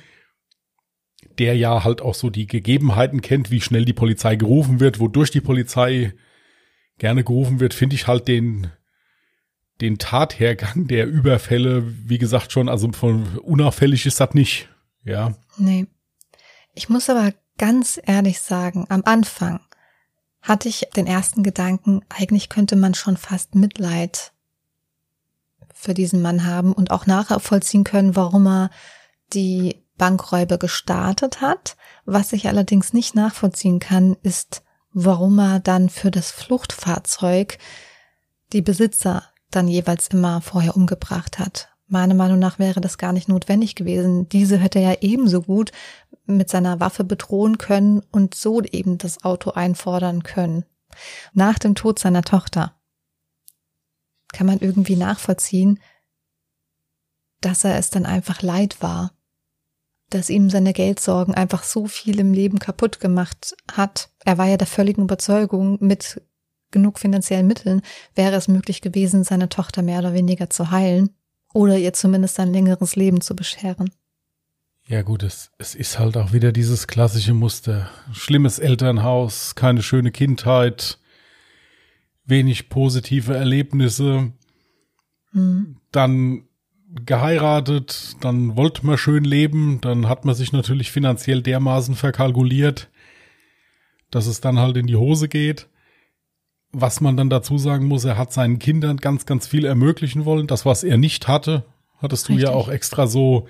der 1.37 1.55
ja 1.55 1.83
halt 1.83 2.01
auch 2.01 2.15
so 2.15 2.29
die 2.29 2.47
Gegebenheiten 2.47 3.21
kennt, 3.21 3.49
wie 3.49 3.61
schnell 3.61 3.85
die 3.85 3.93
Polizei 3.93 4.35
gerufen 4.35 4.79
wird, 4.79 4.99
wodurch 4.99 5.31
die 5.31 5.41
Polizei 5.41 6.13
gerne 6.97 7.23
gerufen 7.23 7.59
wird, 7.59 7.73
finde 7.73 7.95
ich 7.95 8.07
halt 8.07 8.27
den, 8.27 8.67
den 9.81 9.97
Tathergang 9.97 10.87
der 10.87 11.07
Überfälle, 11.07 11.83
wie 12.07 12.17
gesagt 12.17 12.51
schon, 12.51 12.69
also 12.69 12.91
von 12.91 13.37
unauffällig 13.37 14.05
ist 14.05 14.19
das 14.19 14.33
nicht. 14.33 14.69
Ja. 15.05 15.37
Nee. 15.57 15.87
Ich 16.73 16.89
muss 16.89 17.09
aber 17.09 17.33
ganz 17.57 17.99
ehrlich 18.03 18.41
sagen, 18.41 18.85
am 18.89 19.03
Anfang 19.05 19.59
hatte 20.41 20.69
ich 20.69 20.87
den 20.95 21.07
ersten 21.07 21.43
Gedanken, 21.43 22.01
eigentlich 22.09 22.49
könnte 22.49 22.75
man 22.75 22.93
schon 22.93 23.17
fast 23.17 23.55
Mitleid 23.55 24.31
für 25.73 25.93
diesen 25.93 26.21
Mann 26.21 26.45
haben 26.45 26.73
und 26.73 26.91
auch 26.91 27.05
nachvollziehen 27.05 27.83
können, 27.83 28.15
warum 28.15 28.47
er 28.47 28.69
die 29.33 29.83
Bankräuber 29.97 30.57
gestartet 30.57 31.41
hat. 31.41 31.77
Was 32.05 32.33
ich 32.33 32.47
allerdings 32.47 32.93
nicht 32.93 33.15
nachvollziehen 33.15 33.79
kann, 33.79 34.15
ist, 34.23 34.63
warum 34.91 35.37
er 35.39 35.59
dann 35.59 35.89
für 35.89 36.11
das 36.11 36.31
Fluchtfahrzeug 36.31 37.59
die 38.53 38.61
Besitzer 38.61 39.23
dann 39.51 39.67
jeweils 39.67 40.07
immer 40.07 40.41
vorher 40.41 40.75
umgebracht 40.75 41.39
hat. 41.39 41.69
Meiner 41.91 42.13
Meinung 42.13 42.37
nach 42.37 42.59
wäre 42.59 42.81
das 42.81 42.99
gar 42.99 43.13
nicht 43.13 43.27
notwendig 43.27 43.73
gewesen. 43.73 44.29
Diese 44.29 44.59
hätte 44.59 44.77
er 44.77 45.01
ebenso 45.01 45.41
gut 45.41 45.71
mit 46.27 46.47
seiner 46.47 46.79
Waffe 46.79 47.03
bedrohen 47.03 47.57
können 47.57 48.03
und 48.11 48.35
so 48.35 48.61
eben 48.61 48.99
das 48.99 49.23
Auto 49.23 49.51
einfordern 49.51 50.21
können. 50.21 50.65
Nach 51.33 51.57
dem 51.57 51.73
Tod 51.73 51.97
seiner 51.97 52.21
Tochter 52.21 52.75
kann 54.31 54.45
man 54.45 54.59
irgendwie 54.59 54.95
nachvollziehen, 54.95 55.79
dass 57.41 57.63
er 57.63 57.79
es 57.79 57.89
dann 57.89 58.05
einfach 58.05 58.43
leid 58.43 58.83
war, 58.83 59.13
dass 60.11 60.29
ihm 60.29 60.51
seine 60.51 60.73
Geldsorgen 60.73 61.33
einfach 61.33 61.63
so 61.63 61.87
viel 61.87 62.19
im 62.19 62.33
Leben 62.33 62.59
kaputt 62.59 62.99
gemacht 62.99 63.55
hat. 63.71 64.11
Er 64.25 64.37
war 64.37 64.45
ja 64.45 64.57
der 64.57 64.67
völligen 64.67 65.03
Überzeugung, 65.03 65.79
mit 65.81 66.21
genug 66.69 66.99
finanziellen 66.99 67.47
Mitteln 67.47 67.81
wäre 68.13 68.35
es 68.35 68.47
möglich 68.47 68.81
gewesen, 68.81 69.23
seine 69.23 69.49
Tochter 69.49 69.81
mehr 69.81 69.99
oder 69.99 70.13
weniger 70.13 70.51
zu 70.51 70.69
heilen 70.69 71.15
oder 71.53 71.77
ihr 71.77 71.93
zumindest 71.93 72.39
ein 72.39 72.53
längeres 72.53 72.95
Leben 72.95 73.21
zu 73.21 73.35
bescheren. 73.35 73.91
Ja 74.87 75.03
gut, 75.03 75.21
es, 75.21 75.51
es 75.59 75.75
ist 75.75 75.99
halt 75.99 76.17
auch 76.17 76.33
wieder 76.33 76.51
dieses 76.51 76.87
klassische 76.87 77.33
Muster. 77.33 77.89
Schlimmes 78.11 78.57
Elternhaus, 78.57 79.53
keine 79.53 79.83
schöne 79.83 80.11
Kindheit, 80.11 80.97
wenig 82.25 82.69
positive 82.69 83.35
Erlebnisse, 83.35 84.31
mhm. 85.31 85.77
dann 85.91 86.43
geheiratet, 87.05 88.15
dann 88.21 88.55
wollte 88.55 88.85
man 88.85 88.97
schön 88.97 89.23
leben, 89.23 89.79
dann 89.81 90.09
hat 90.09 90.25
man 90.25 90.33
sich 90.33 90.53
natürlich 90.53 90.91
finanziell 90.91 91.43
dermaßen 91.43 91.95
verkalkuliert, 91.95 92.89
dass 94.09 94.25
es 94.25 94.41
dann 94.41 94.57
halt 94.57 94.75
in 94.75 94.87
die 94.87 94.95
Hose 94.95 95.27
geht. 95.27 95.67
Was 96.71 97.01
man 97.01 97.17
dann 97.17 97.29
dazu 97.29 97.57
sagen 97.57 97.85
muss, 97.85 98.05
er 98.05 98.17
hat 98.17 98.31
seinen 98.31 98.59
Kindern 98.59 98.97
ganz, 98.97 99.25
ganz 99.25 99.47
viel 99.47 99.65
ermöglichen 99.65 100.25
wollen. 100.25 100.47
Das, 100.47 100.65
was 100.65 100.83
er 100.83 100.97
nicht 100.97 101.27
hatte, 101.27 101.65
hattest 101.97 102.29
Richtig. 102.29 102.45
du 102.45 102.51
ja 102.51 102.55
auch 102.55 102.69
extra 102.69 103.07
so 103.07 103.47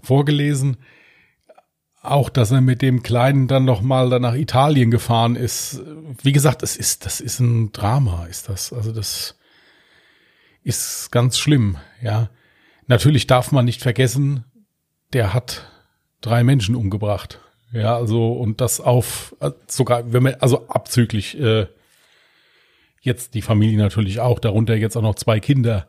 vorgelesen 0.00 0.76
auch, 2.04 2.28
dass 2.28 2.50
er 2.50 2.60
mit 2.60 2.82
dem 2.82 3.02
Kleinen 3.02 3.48
dann 3.48 3.64
noch 3.64 3.80
mal 3.80 4.10
dann 4.10 4.22
nach 4.22 4.34
Italien 4.34 4.90
gefahren 4.90 5.36
ist. 5.36 5.80
Wie 6.22 6.32
gesagt, 6.32 6.62
es 6.62 6.76
ist, 6.76 7.06
das 7.06 7.20
ist 7.20 7.40
ein 7.40 7.72
Drama, 7.72 8.26
ist 8.26 8.48
das. 8.48 8.72
Also 8.72 8.92
das 8.92 9.36
ist 10.62 11.10
ganz 11.10 11.38
schlimm, 11.38 11.78
ja. 12.02 12.28
Natürlich 12.86 13.26
darf 13.26 13.50
man 13.52 13.64
nicht 13.64 13.80
vergessen, 13.80 14.44
der 15.14 15.32
hat 15.32 15.70
drei 16.20 16.44
Menschen 16.44 16.74
umgebracht. 16.74 17.40
Ja, 17.74 17.96
also, 17.96 18.32
und 18.32 18.60
das 18.60 18.80
auf, 18.80 19.34
sogar, 19.66 20.12
wenn 20.12 20.22
man, 20.22 20.34
also 20.34 20.68
abzüglich, 20.68 21.38
äh, 21.40 21.66
jetzt 23.00 23.34
die 23.34 23.42
Familie 23.42 23.78
natürlich 23.78 24.20
auch, 24.20 24.38
darunter 24.38 24.76
jetzt 24.76 24.96
auch 24.96 25.02
noch 25.02 25.16
zwei 25.16 25.40
Kinder. 25.40 25.88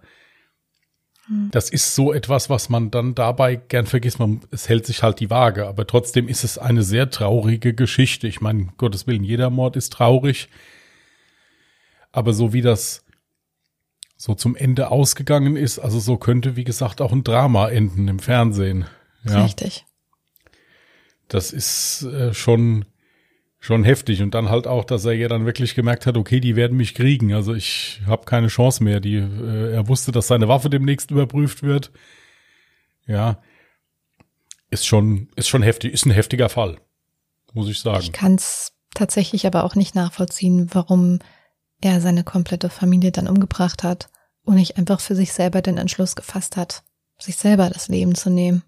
Hm. 1.28 1.50
Das 1.52 1.69
ist 1.69 1.93
so 1.93 2.12
etwas, 2.12 2.50
was 2.50 2.69
man 2.69 2.89
dann 2.89 3.13
dabei 3.13 3.56
gern 3.56 3.86
vergisst. 3.86 4.17
Man, 4.17 4.41
es 4.50 4.67
hält 4.67 4.86
sich 4.88 5.04
halt 5.04 5.19
die 5.19 5.30
Waage, 5.30 5.67
aber 5.67 5.86
trotzdem 5.86 6.28
ist 6.28 6.43
es 6.43 6.58
eine 6.58 6.82
sehr 6.82 7.12
traurige 7.12 7.76
Geschichte. 7.76 8.28
Ich 8.28 8.41
meine, 8.41 8.69
Gottes 8.78 9.06
Willen, 9.06 9.24
jeder 9.24 9.52
Mord 9.52 9.76
ist 9.76 9.93
traurig. 9.93 10.50
Aber 12.12 12.34
so 12.34 12.52
wie 12.52 12.62
das 12.62 13.04
so 14.17 14.34
zum 14.34 14.56
Ende 14.56 14.89
ausgegangen 14.89 15.56
ist, 15.56 15.78
also 15.78 16.00
so 16.00 16.17
könnte, 16.17 16.56
wie 16.56 16.63
gesagt, 16.63 17.00
auch 17.00 17.12
ein 17.12 17.24
Drama 17.24 17.69
enden 17.69 18.08
im 18.08 18.19
Fernsehen. 18.19 18.86
Ja. 19.24 19.43
Richtig. 19.43 19.86
Das 21.28 21.52
ist 21.52 22.04
äh, 22.04 22.34
schon 22.34 22.86
schon 23.66 23.84
heftig 23.84 24.22
und 24.22 24.36
dann 24.36 24.50
halt 24.50 24.68
auch, 24.68 24.86
dass 24.86 25.06
er 25.06 25.14
ja 25.14 25.28
dann 25.28 25.48
wirklich 25.48 25.74
gemerkt 25.74 26.06
hat, 26.06 26.18
okay, 26.18 26.40
die 26.40 26.56
werden 26.56 26.78
mich 26.78 26.94
kriegen, 26.94 27.34
also 27.34 27.56
ich 27.56 28.00
habe 28.06 28.26
keine 28.26 28.48
Chance 28.48 28.84
mehr. 28.84 29.00
Die, 29.00 29.16
äh, 29.16 29.74
er 29.74 29.88
wusste, 29.88 30.12
dass 30.12 30.28
seine 30.28 30.48
Waffe 30.48 30.70
demnächst 30.70 31.10
überprüft 31.10 31.64
wird. 31.64 31.92
Ja, 33.08 33.42
ist 34.70 34.86
schon 34.86 35.30
ist 35.36 35.48
schon 35.48 35.64
heftig, 35.64 35.94
ist 35.94 36.06
ein 36.06 36.12
heftiger 36.12 36.50
Fall, 36.50 36.78
muss 37.54 37.68
ich 37.68 37.80
sagen. 37.80 38.04
Ich 38.04 38.12
kann 38.12 38.36
es 38.36 38.74
tatsächlich 38.94 39.48
aber 39.48 39.64
auch 39.64 39.76
nicht 39.76 39.96
nachvollziehen, 39.96 40.70
warum 40.72 41.20
er 41.82 42.02
seine 42.02 42.24
komplette 42.24 42.70
Familie 42.70 43.12
dann 43.12 43.28
umgebracht 43.28 43.84
hat 43.84 44.10
und 44.44 44.56
nicht 44.56 44.78
einfach 44.78 45.00
für 45.00 45.16
sich 45.16 45.34
selber 45.34 45.62
den 45.62 45.78
Entschluss 45.78 46.16
gefasst 46.16 46.56
hat, 46.56 46.84
sich 47.18 47.36
selber 47.36 47.70
das 47.70 47.88
Leben 47.88 48.16
zu 48.16 48.30
nehmen. 48.30 48.64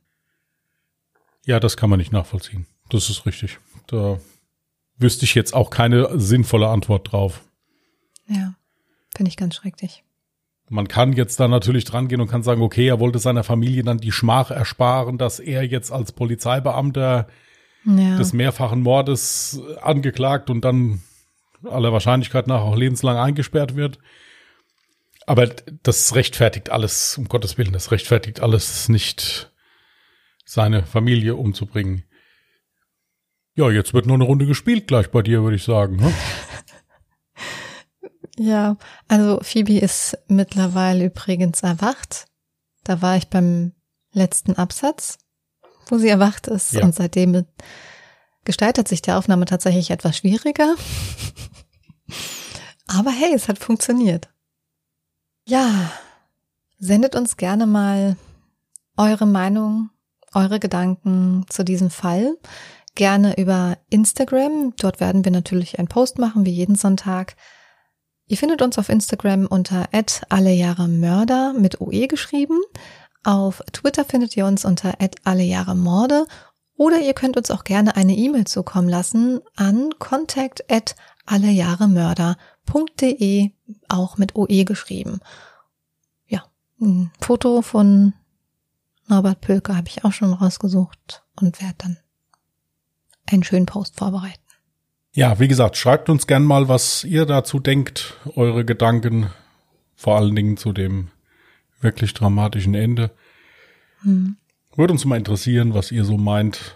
Ja, 1.48 1.60
das 1.60 1.78
kann 1.78 1.90
man 1.90 1.98
nicht 1.98 2.12
nachvollziehen. 2.12 2.68
das 2.90 3.10
ist 3.10 3.26
richtig. 3.26 3.58
Da 3.88 4.20
wüsste 4.98 5.26
ich 5.26 5.34
jetzt 5.34 5.54
auch 5.54 5.70
keine 5.70 6.20
sinnvolle 6.20 6.68
Antwort 6.68 7.12
drauf. 7.12 7.42
Ja, 8.28 8.54
finde 9.16 9.30
ich 9.30 9.38
ganz 9.38 9.56
schrecklich. 9.56 10.04
Man 10.70 10.88
kann 10.90 11.14
jetzt 11.14 11.40
da 11.40 11.48
natürlich 11.48 11.86
dran 11.86 12.10
gehen 12.10 12.20
und 12.20 12.28
kann 12.30 12.44
sagen, 12.44 12.62
okay, 12.62 12.88
er 12.90 13.00
wollte 13.00 13.20
seiner 13.20 13.46
Familie 13.46 13.84
dann 13.84 14.00
die 14.00 14.12
Schmach 14.12 14.52
ersparen, 14.52 15.18
dass 15.18 15.40
er 15.40 15.64
jetzt 15.64 15.92
als 15.92 16.12
Polizeibeamter 16.12 17.28
Ja. 17.86 18.18
des 18.18 18.34
mehrfachen 18.34 18.82
Mordes 18.82 19.62
angeklagt 19.82 20.50
und 20.50 20.62
dann 20.66 21.02
aller 21.64 21.94
Wahrscheinlichkeit 21.94 22.48
nach 22.48 22.60
auch 22.62 22.76
lebenslang 22.76 23.16
eingesperrt 23.18 23.76
wird. 23.78 23.98
Aber 25.26 25.48
das 25.84 26.16
rechtfertigt 26.16 26.70
alles, 26.70 27.18
um 27.18 27.30
Gottes 27.30 27.58
Willen, 27.58 27.72
das 27.74 27.92
rechtfertigt 27.92 28.42
alles 28.42 28.90
nicht, 28.90 29.52
seine 30.48 30.86
Familie 30.86 31.36
umzubringen. 31.36 32.04
Ja, 33.56 33.70
jetzt 33.70 33.94
wird 33.94 34.06
noch 34.06 34.14
eine 34.16 34.24
Runde 34.24 34.46
gespielt 34.46 34.88
gleich 34.88 35.12
bei 35.12 35.22
dir, 35.22 35.44
würde 35.44 35.58
ich 35.58 35.64
sagen. 35.64 35.98
Ne? 35.98 36.14
Ja, 38.40 38.78
also 39.08 39.40
Phoebe 39.42 39.80
ist 39.80 40.16
mittlerweile 40.28 41.06
übrigens 41.06 41.64
erwacht. 41.64 42.28
Da 42.84 43.02
war 43.02 43.18
ich 43.18 43.30
beim 43.30 43.72
letzten 44.12 44.54
Absatz, 44.54 45.18
wo 45.88 45.98
sie 45.98 46.10
erwacht 46.10 46.46
ist. 46.46 46.74
Ja. 46.74 46.84
Und 46.84 46.94
seitdem 46.94 47.48
gestaltet 48.44 48.88
sich 48.88 49.02
die 49.02 49.12
Aufnahme 49.12 49.46
tatsächlich 49.46 49.90
etwas 49.90 50.18
schwieriger. 50.18 50.76
Aber 52.88 53.10
hey, 53.10 53.34
es 53.34 53.48
hat 53.48 53.58
funktioniert. 53.58 54.30
Ja, 55.48 55.92
sendet 56.78 57.16
uns 57.16 57.38
gerne 57.38 57.66
mal 57.66 58.18
eure 58.98 59.26
Meinung, 59.26 59.90
eure 60.34 60.60
Gedanken 60.60 61.46
zu 61.50 61.64
diesem 61.64 61.90
Fall. 61.90 62.36
Gerne 62.96 63.38
über 63.38 63.78
Instagram. 63.90 64.74
Dort 64.80 65.00
werden 65.00 65.24
wir 65.24 65.32
natürlich 65.32 65.80
einen 65.80 65.88
Post 65.88 66.18
machen, 66.18 66.46
wie 66.46 66.52
jeden 66.52 66.76
Sonntag. 66.76 67.36
Ihr 68.28 68.38
findet 68.38 68.62
uns 68.62 68.78
auf 68.78 68.90
Instagram 68.90 69.46
unter 69.46 69.88
alle 70.30 70.52
Jahre 70.52 70.88
Mörder 70.88 71.54
mit 71.54 71.80
OE 71.80 72.08
geschrieben. 72.08 72.60
Auf 73.24 73.64
Twitter 73.72 74.06
findet 74.06 74.36
ihr 74.36 74.46
uns 74.46 74.66
unter 74.66 74.96
alle 75.24 75.44
Jahre 75.44 75.76
Morde. 75.76 76.26
Oder 76.76 77.00
ihr 77.00 77.14
könnt 77.14 77.38
uns 77.38 77.52
auch 77.52 77.64
gerne 77.64 77.96
eine 77.96 78.16
E-Mail 78.16 78.46
zukommen 78.46 78.90
lassen 78.90 79.40
an 79.56 79.92
contact 79.98 80.66
allejahremörder.de, 81.26 83.52
auch 83.90 84.18
mit 84.18 84.36
OE 84.36 84.64
geschrieben. 84.64 85.20
Ja, 86.28 86.44
ein 86.80 87.12
Foto 87.20 87.62
von 87.62 88.14
Norbert 89.08 89.42
Pölke 89.42 89.76
habe 89.76 89.88
ich 89.88 90.04
auch 90.04 90.12
schon 90.12 90.34
rausgesucht 90.34 91.24
und 91.36 91.62
werde 91.62 91.76
dann 91.78 91.98
einen 93.26 93.44
schönen 93.44 93.66
Post 93.66 93.98
vorbereiten. 93.98 94.42
Ja, 95.14 95.40
wie 95.40 95.48
gesagt, 95.48 95.78
schreibt 95.78 96.10
uns 96.10 96.28
gern 96.28 96.44
mal, 96.44 96.68
was 96.68 97.04
ihr 97.04 97.26
dazu 97.26 97.60
denkt, 97.60 98.18
eure 98.36 98.66
Gedanken, 98.66 99.32
vor 99.96 100.18
allen 100.18 100.36
Dingen 100.36 100.58
zu 100.58 100.74
dem 100.74 101.10
wirklich 101.82 102.14
dramatischen 102.14 102.76
Ende. 102.76 103.12
Hm. 104.02 104.38
Würde 104.76 104.94
uns 104.94 105.06
mal 105.06 105.18
interessieren, 105.18 105.74
was 105.74 105.92
ihr 105.92 106.06
so 106.06 106.18
meint. 106.18 106.76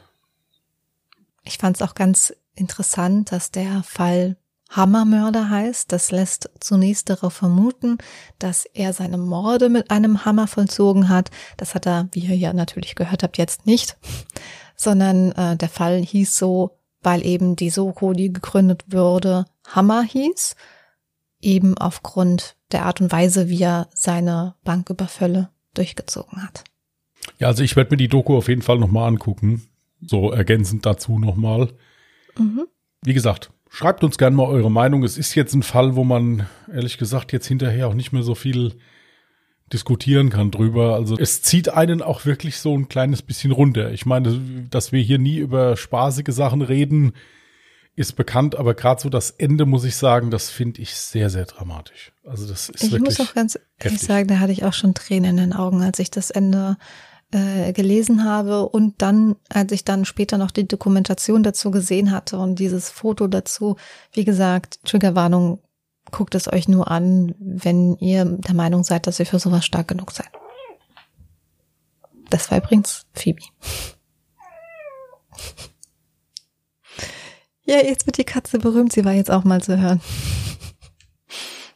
Ich 1.43 1.57
fand 1.57 1.75
es 1.75 1.81
auch 1.81 1.93
ganz 1.93 2.33
interessant, 2.55 3.31
dass 3.31 3.51
der 3.51 3.83
Fall 3.83 4.37
Hammermörder 4.71 5.49
heißt. 5.49 5.91
Das 5.91 6.11
lässt 6.11 6.49
zunächst 6.59 7.09
darauf 7.09 7.33
vermuten, 7.33 7.97
dass 8.39 8.65
er 8.65 8.93
seine 8.93 9.17
Morde 9.17 9.69
mit 9.69 9.91
einem 9.91 10.25
Hammer 10.25 10.47
vollzogen 10.47 11.09
hat. 11.09 11.29
Das 11.57 11.75
hat 11.75 11.85
er, 11.85 12.07
wie 12.13 12.21
ihr 12.21 12.35
ja 12.35 12.53
natürlich 12.53 12.95
gehört 12.95 13.23
habt, 13.23 13.37
jetzt 13.37 13.65
nicht, 13.65 13.97
sondern 14.75 15.33
äh, 15.33 15.57
der 15.57 15.69
Fall 15.69 16.01
hieß 16.01 16.35
so, 16.35 16.77
weil 17.03 17.25
eben 17.25 17.55
die 17.55 17.69
Soko, 17.69 18.13
die 18.13 18.31
gegründet 18.31 18.85
wurde, 18.87 19.45
Hammer 19.67 20.03
hieß, 20.03 20.55
eben 21.41 21.77
aufgrund 21.77 22.55
der 22.71 22.85
Art 22.85 23.01
und 23.01 23.11
Weise, 23.11 23.49
wie 23.49 23.61
er 23.61 23.89
seine 23.93 24.55
Banküberfälle 24.63 25.49
durchgezogen 25.73 26.43
hat. 26.43 26.63
Ja, 27.39 27.47
also 27.47 27.63
ich 27.63 27.75
werde 27.75 27.91
mir 27.91 27.97
die 27.97 28.07
Doku 28.07 28.37
auf 28.37 28.47
jeden 28.47 28.61
Fall 28.61 28.77
nochmal 28.79 29.07
angucken. 29.07 29.63
So 30.01 30.31
ergänzend 30.31 30.85
dazu 30.85 31.19
nochmal. 31.19 31.73
Mhm. 32.37 32.65
Wie 33.03 33.13
gesagt, 33.13 33.51
schreibt 33.73 34.03
uns 34.03 34.17
gerne 34.17 34.35
mal 34.35 34.45
eure 34.47 34.69
Meinung. 34.69 35.03
Es 35.03 35.17
ist 35.17 35.33
jetzt 35.33 35.53
ein 35.55 35.63
Fall, 35.63 35.95
wo 35.95 36.03
man 36.03 36.45
ehrlich 36.71 36.97
gesagt 36.97 37.31
jetzt 37.31 37.47
hinterher 37.47 37.87
auch 37.87 37.93
nicht 37.93 38.11
mehr 38.11 38.21
so 38.21 38.35
viel 38.35 38.75
diskutieren 39.71 40.29
kann 40.29 40.51
drüber. 40.51 40.95
Also 40.95 41.17
es 41.17 41.41
zieht 41.41 41.69
einen 41.69 42.01
auch 42.01 42.25
wirklich 42.25 42.57
so 42.57 42.77
ein 42.77 42.89
kleines 42.89 43.21
bisschen 43.21 43.51
runter. 43.51 43.91
Ich 43.93 44.05
meine, 44.05 44.37
dass 44.69 44.91
wir 44.91 45.01
hier 45.01 45.17
nie 45.17 45.37
über 45.37 45.77
spaßige 45.77 46.33
Sachen 46.35 46.61
reden, 46.61 47.13
ist 47.95 48.17
bekannt, 48.17 48.55
aber 48.55 48.73
gerade 48.73 49.01
so 49.01 49.09
das 49.09 49.31
Ende, 49.31 49.65
muss 49.65 49.85
ich 49.85 49.95
sagen, 49.95 50.31
das 50.31 50.49
finde 50.49 50.81
ich 50.81 50.93
sehr, 50.95 51.29
sehr 51.29 51.45
dramatisch. 51.45 52.11
Also 52.25 52.47
das 52.47 52.67
ist 52.67 52.83
Ich 52.83 52.91
wirklich. 52.91 53.17
muss 53.17 53.29
auch 53.29 53.33
ganz 53.33 53.55
ehrlich 53.55 53.93
heftig. 53.93 54.01
sagen, 54.01 54.27
da 54.27 54.39
hatte 54.39 54.51
ich 54.51 54.65
auch 54.65 54.73
schon 54.73 54.93
Tränen 54.93 55.31
in 55.31 55.37
den 55.37 55.53
Augen, 55.53 55.81
als 55.81 55.99
ich 55.99 56.11
das 56.11 56.29
Ende 56.31 56.77
äh, 57.31 57.73
gelesen 57.73 58.23
habe 58.23 58.67
und 58.67 59.01
dann, 59.01 59.35
als 59.49 59.71
ich 59.71 59.83
dann 59.83 60.05
später 60.05 60.37
noch 60.37 60.51
die 60.51 60.67
Dokumentation 60.67 61.43
dazu 61.43 61.71
gesehen 61.71 62.11
hatte 62.11 62.37
und 62.37 62.59
dieses 62.59 62.89
Foto 62.89 63.27
dazu, 63.27 63.77
wie 64.13 64.25
gesagt, 64.25 64.79
Triggerwarnung, 64.83 65.59
guckt 66.11 66.35
es 66.35 66.51
euch 66.51 66.67
nur 66.67 66.91
an, 66.91 67.35
wenn 67.39 67.95
ihr 67.97 68.25
der 68.25 68.55
Meinung 68.55 68.83
seid, 68.83 69.07
dass 69.07 69.19
ihr 69.19 69.25
für 69.25 69.39
sowas 69.39 69.65
stark 69.65 69.87
genug 69.87 70.11
seid. 70.11 70.29
Das 72.29 72.49
war 72.51 72.57
übrigens 72.59 73.05
Phoebe. 73.13 73.41
Ja, 77.63 77.77
jetzt 77.77 78.05
wird 78.05 78.17
die 78.17 78.25
Katze 78.25 78.59
berühmt, 78.59 78.91
sie 78.91 79.05
war 79.05 79.13
jetzt 79.13 79.29
auch 79.29 79.43
mal 79.43 79.61
zu 79.61 79.79
hören. 79.79 80.01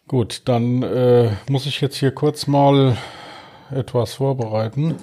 Gut, 0.08 0.42
dann 0.46 0.84
äh, 0.84 1.32
muss 1.50 1.68
ich 1.68 1.80
jetzt 1.80 1.96
hier 1.96 2.12
kurz 2.12 2.48
mal 2.48 2.98
etwas 3.72 4.16
vorbereiten. 4.16 4.98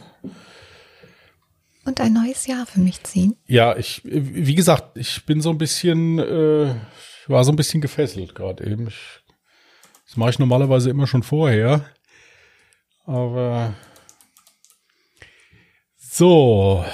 Und 1.85 2.01
ein 2.01 2.13
neues 2.13 2.47
Jahr 2.47 2.67
für 2.67 2.81
mich 2.81 3.03
ziehen. 3.03 3.37
Ja, 3.47 3.77
ich, 3.77 4.03
wie 4.05 4.55
gesagt, 4.55 4.97
ich 4.97 5.27
bin 5.27 5.41
so 5.41 5.51
ein 5.51 5.59
bisschen, 5.59 6.19
äh, 6.19 6.71
ich 6.71 7.29
war 7.29 7.43
so 7.45 7.51
ein 7.51 7.57
bisschen 7.57 7.81
gefesselt 7.81 8.35
gerade 8.35 8.65
eben. 8.65 8.89
Ich, 8.89 9.21
das 10.07 10.17
mache 10.17 10.31
ich 10.31 10.39
normalerweise 10.39 10.91
immer 10.91 11.07
schon 11.07 11.23
vorher. 11.23 11.85
Aber 13.05 13.75
so. 15.97 16.85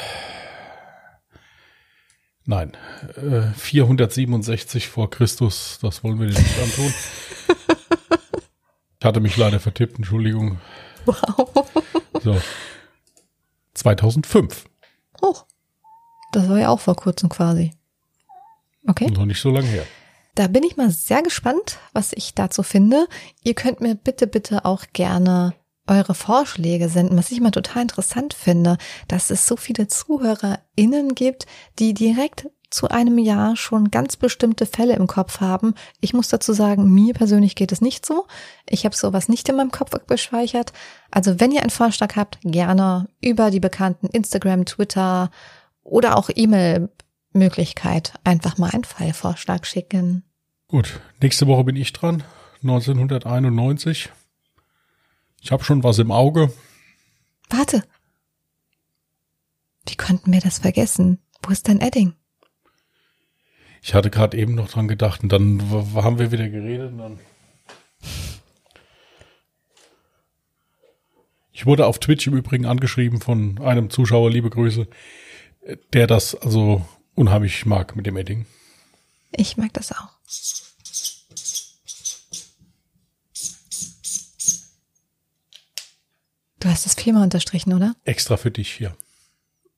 Nein, 2.47 2.75
äh, 3.17 3.43
467 3.55 4.89
vor 4.89 5.11
Christus, 5.11 5.79
das 5.83 6.03
wollen 6.03 6.19
wir 6.19 6.29
dir 6.29 6.39
nicht 6.39 6.59
antun. 6.63 6.95
Ich 9.01 9.05
hatte 9.05 9.21
mich 9.21 9.37
leider 9.37 9.61
vertippt, 9.61 9.99
Entschuldigung. 9.99 10.59
Wow. 11.05 11.71
So. 12.23 12.41
2005, 13.75 14.65
Oh, 15.21 15.37
das 16.33 16.49
war 16.49 16.59
ja 16.59 16.69
auch 16.69 16.81
vor 16.81 16.97
kurzem 16.97 17.29
quasi. 17.29 17.73
Okay, 18.87 19.11
noch 19.11 19.27
nicht 19.27 19.41
so 19.41 19.51
lange 19.51 19.67
her. 19.67 19.85
da 20.35 20.47
bin 20.47 20.63
ich 20.63 20.77
mal 20.77 20.91
sehr 20.91 21.23
gespannt, 21.23 21.79
was 21.93 22.13
ich 22.13 22.35
dazu 22.35 22.63
finde. 22.63 23.07
Ihr 23.43 23.55
könnt 23.55 23.81
mir 23.81 23.95
bitte, 23.95 24.27
bitte 24.27 24.65
auch 24.65 24.85
gerne 24.93 25.55
eure 25.87 26.15
Vorschläge 26.15 26.89
senden, 26.89 27.17
was 27.17 27.33
ich 27.33 27.41
mal 27.41 27.51
total 27.51 27.83
interessant 27.83 28.35
finde, 28.35 28.77
dass 29.09 29.31
es 29.31 29.47
so 29.47 29.57
viele 29.57 29.89
ZuhörerInnen 29.89 31.15
gibt, 31.15 31.47
die 31.79 31.95
direkt 31.95 32.49
zu 32.71 32.89
einem 32.89 33.19
Jahr 33.19 33.57
schon 33.57 33.91
ganz 33.91 34.17
bestimmte 34.17 34.67
Fälle 34.67 34.95
im 34.97 35.07
Kopf 35.07 35.41
haben. 35.41 35.75
Ich 36.01 36.13
muss 36.13 36.29
dazu 36.29 36.53
sagen, 36.53 36.91
mir 36.93 37.15
persönlich 37.15 37.55
geht 37.55 37.73
es 37.73 37.81
nicht 37.81 38.05
so. 38.05 38.27
Ich 38.69 38.85
habe 38.85 38.95
sowas 38.95 39.29
nicht 39.29 39.49
in 39.49 39.57
meinem 39.57 39.71
Kopf 39.71 39.93
gespeichert. 40.07 40.73
Also 41.11 41.41
wenn 41.41 41.53
ihr 41.53 41.63
einen 41.63 41.71
Vorschlag 41.71 42.17
habt, 42.17 42.39
gerne 42.43 43.09
über 43.23 43.51
die 43.51 43.61
bekannten 43.61 44.09
Instagram, 44.09 44.67
Twitter 44.67 45.31
oder 45.83 46.17
auch 46.17 46.29
E-Mail-Möglichkeit 46.35 48.15
einfach 48.25 48.59
mal 48.59 48.71
einen 48.71 48.85
Fallvorschlag 48.85 49.67
schicken. 49.67 50.25
Gut, 50.69 51.01
nächste 51.23 51.47
Woche 51.47 51.65
bin 51.65 51.77
ich 51.77 51.93
dran. 51.93 52.23
1991. 52.63 54.11
Ich 55.41 55.53
habe 55.53 55.65
schon 55.65 55.83
was 55.83 55.99
im 55.99 56.11
Auge. 56.11 56.53
Warte. 57.49 57.83
Wie 59.87 59.97
konnten 59.97 60.33
wir 60.33 60.41
das 60.41 60.59
vergessen? 60.59 61.21
Wo 61.43 61.51
ist 61.51 61.69
dein 61.69 61.81
Edding? 61.81 62.15
Ich 63.83 63.95
hatte 63.95 64.11
gerade 64.11 64.37
eben 64.37 64.55
noch 64.55 64.69
dran 64.69 64.89
gedacht 64.89 65.23
und 65.23 65.31
dann 65.31 65.63
haben 65.95 66.19
wir 66.19 66.33
wieder 66.33 66.49
geredet. 66.49 66.93
Und 66.93 66.99
dann 66.99 67.19
ich 71.53 71.67
wurde 71.67 71.87
auf 71.87 71.99
Twitch 71.99 72.27
im 72.27 72.35
Übrigen 72.37 72.67
angeschrieben 72.67 73.21
von 73.21 73.61
einem 73.61 73.91
Zuschauer, 73.91 74.31
liebe 74.31 74.51
Grüße, 74.51 74.87
der 75.93 76.07
das 76.07 76.35
also 76.35 76.87
unheimlich 77.15 77.67
mag 77.67 77.97
mit 77.97 78.07
dem 78.07 78.17
Edding. 78.17 78.47
Ich 79.33 79.57
mag 79.57 79.73
das 79.73 79.93
auch. 79.93 80.09
Du 86.61 86.69
hast 86.69 86.87
es 86.87 86.95
viermal 86.95 87.23
unterstrichen, 87.23 87.73
oder? 87.73 87.95
Extra 88.05 88.37
für 88.37 88.51
dich 88.51 88.73
hier. 88.73 88.97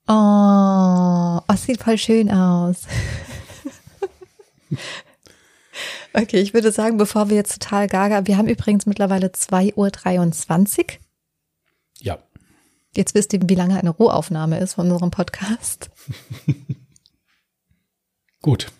Oh, 0.08 0.40
Genau, 1.40 1.44
oh, 1.48 1.56
sieht 1.56 1.82
voll 1.82 1.98
schön 1.98 2.30
aus. 2.30 2.82
okay, 6.12 6.40
ich 6.40 6.54
würde 6.54 6.72
sagen, 6.72 6.96
bevor 6.96 7.28
wir 7.28 7.36
jetzt 7.36 7.60
total 7.60 7.86
gaga, 7.86 8.26
wir 8.26 8.36
haben 8.36 8.48
übrigens 8.48 8.86
mittlerweile 8.86 9.28
2.23 9.28 10.78
Uhr. 10.80 10.86
Ja. 12.00 12.18
Jetzt 12.96 13.14
wisst 13.14 13.32
ihr, 13.32 13.40
wie 13.48 13.54
lange 13.54 13.78
eine 13.78 13.90
Rohaufnahme 13.90 14.58
ist 14.58 14.74
von 14.74 14.90
unserem 14.90 15.10
Podcast. 15.10 15.90
Gut. 18.42 18.72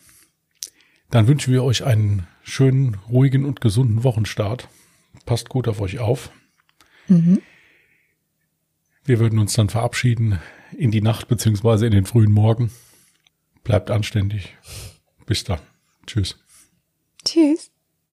Dann 1.10 1.26
wünschen 1.26 1.52
wir 1.52 1.64
euch 1.64 1.84
einen 1.84 2.26
schönen, 2.42 2.94
ruhigen 3.08 3.44
und 3.44 3.60
gesunden 3.60 4.04
Wochenstart. 4.04 4.68
Passt 5.26 5.48
gut 5.48 5.68
auf 5.68 5.80
euch 5.80 5.98
auf. 5.98 6.30
Mhm. 7.08 7.42
Wir 9.04 9.18
würden 9.18 9.38
uns 9.38 9.54
dann 9.54 9.68
verabschieden 9.68 10.38
in 10.76 10.90
die 10.90 11.02
Nacht 11.02 11.28
beziehungsweise 11.28 11.86
in 11.86 11.92
den 11.92 12.06
frühen 12.06 12.32
Morgen. 12.32 12.70
Bleibt 13.64 13.90
anständig. 13.90 14.56
Bis 15.26 15.44
dann. 15.44 15.60
Tschüss. 16.10 16.34
Tschüss. 17.24 17.70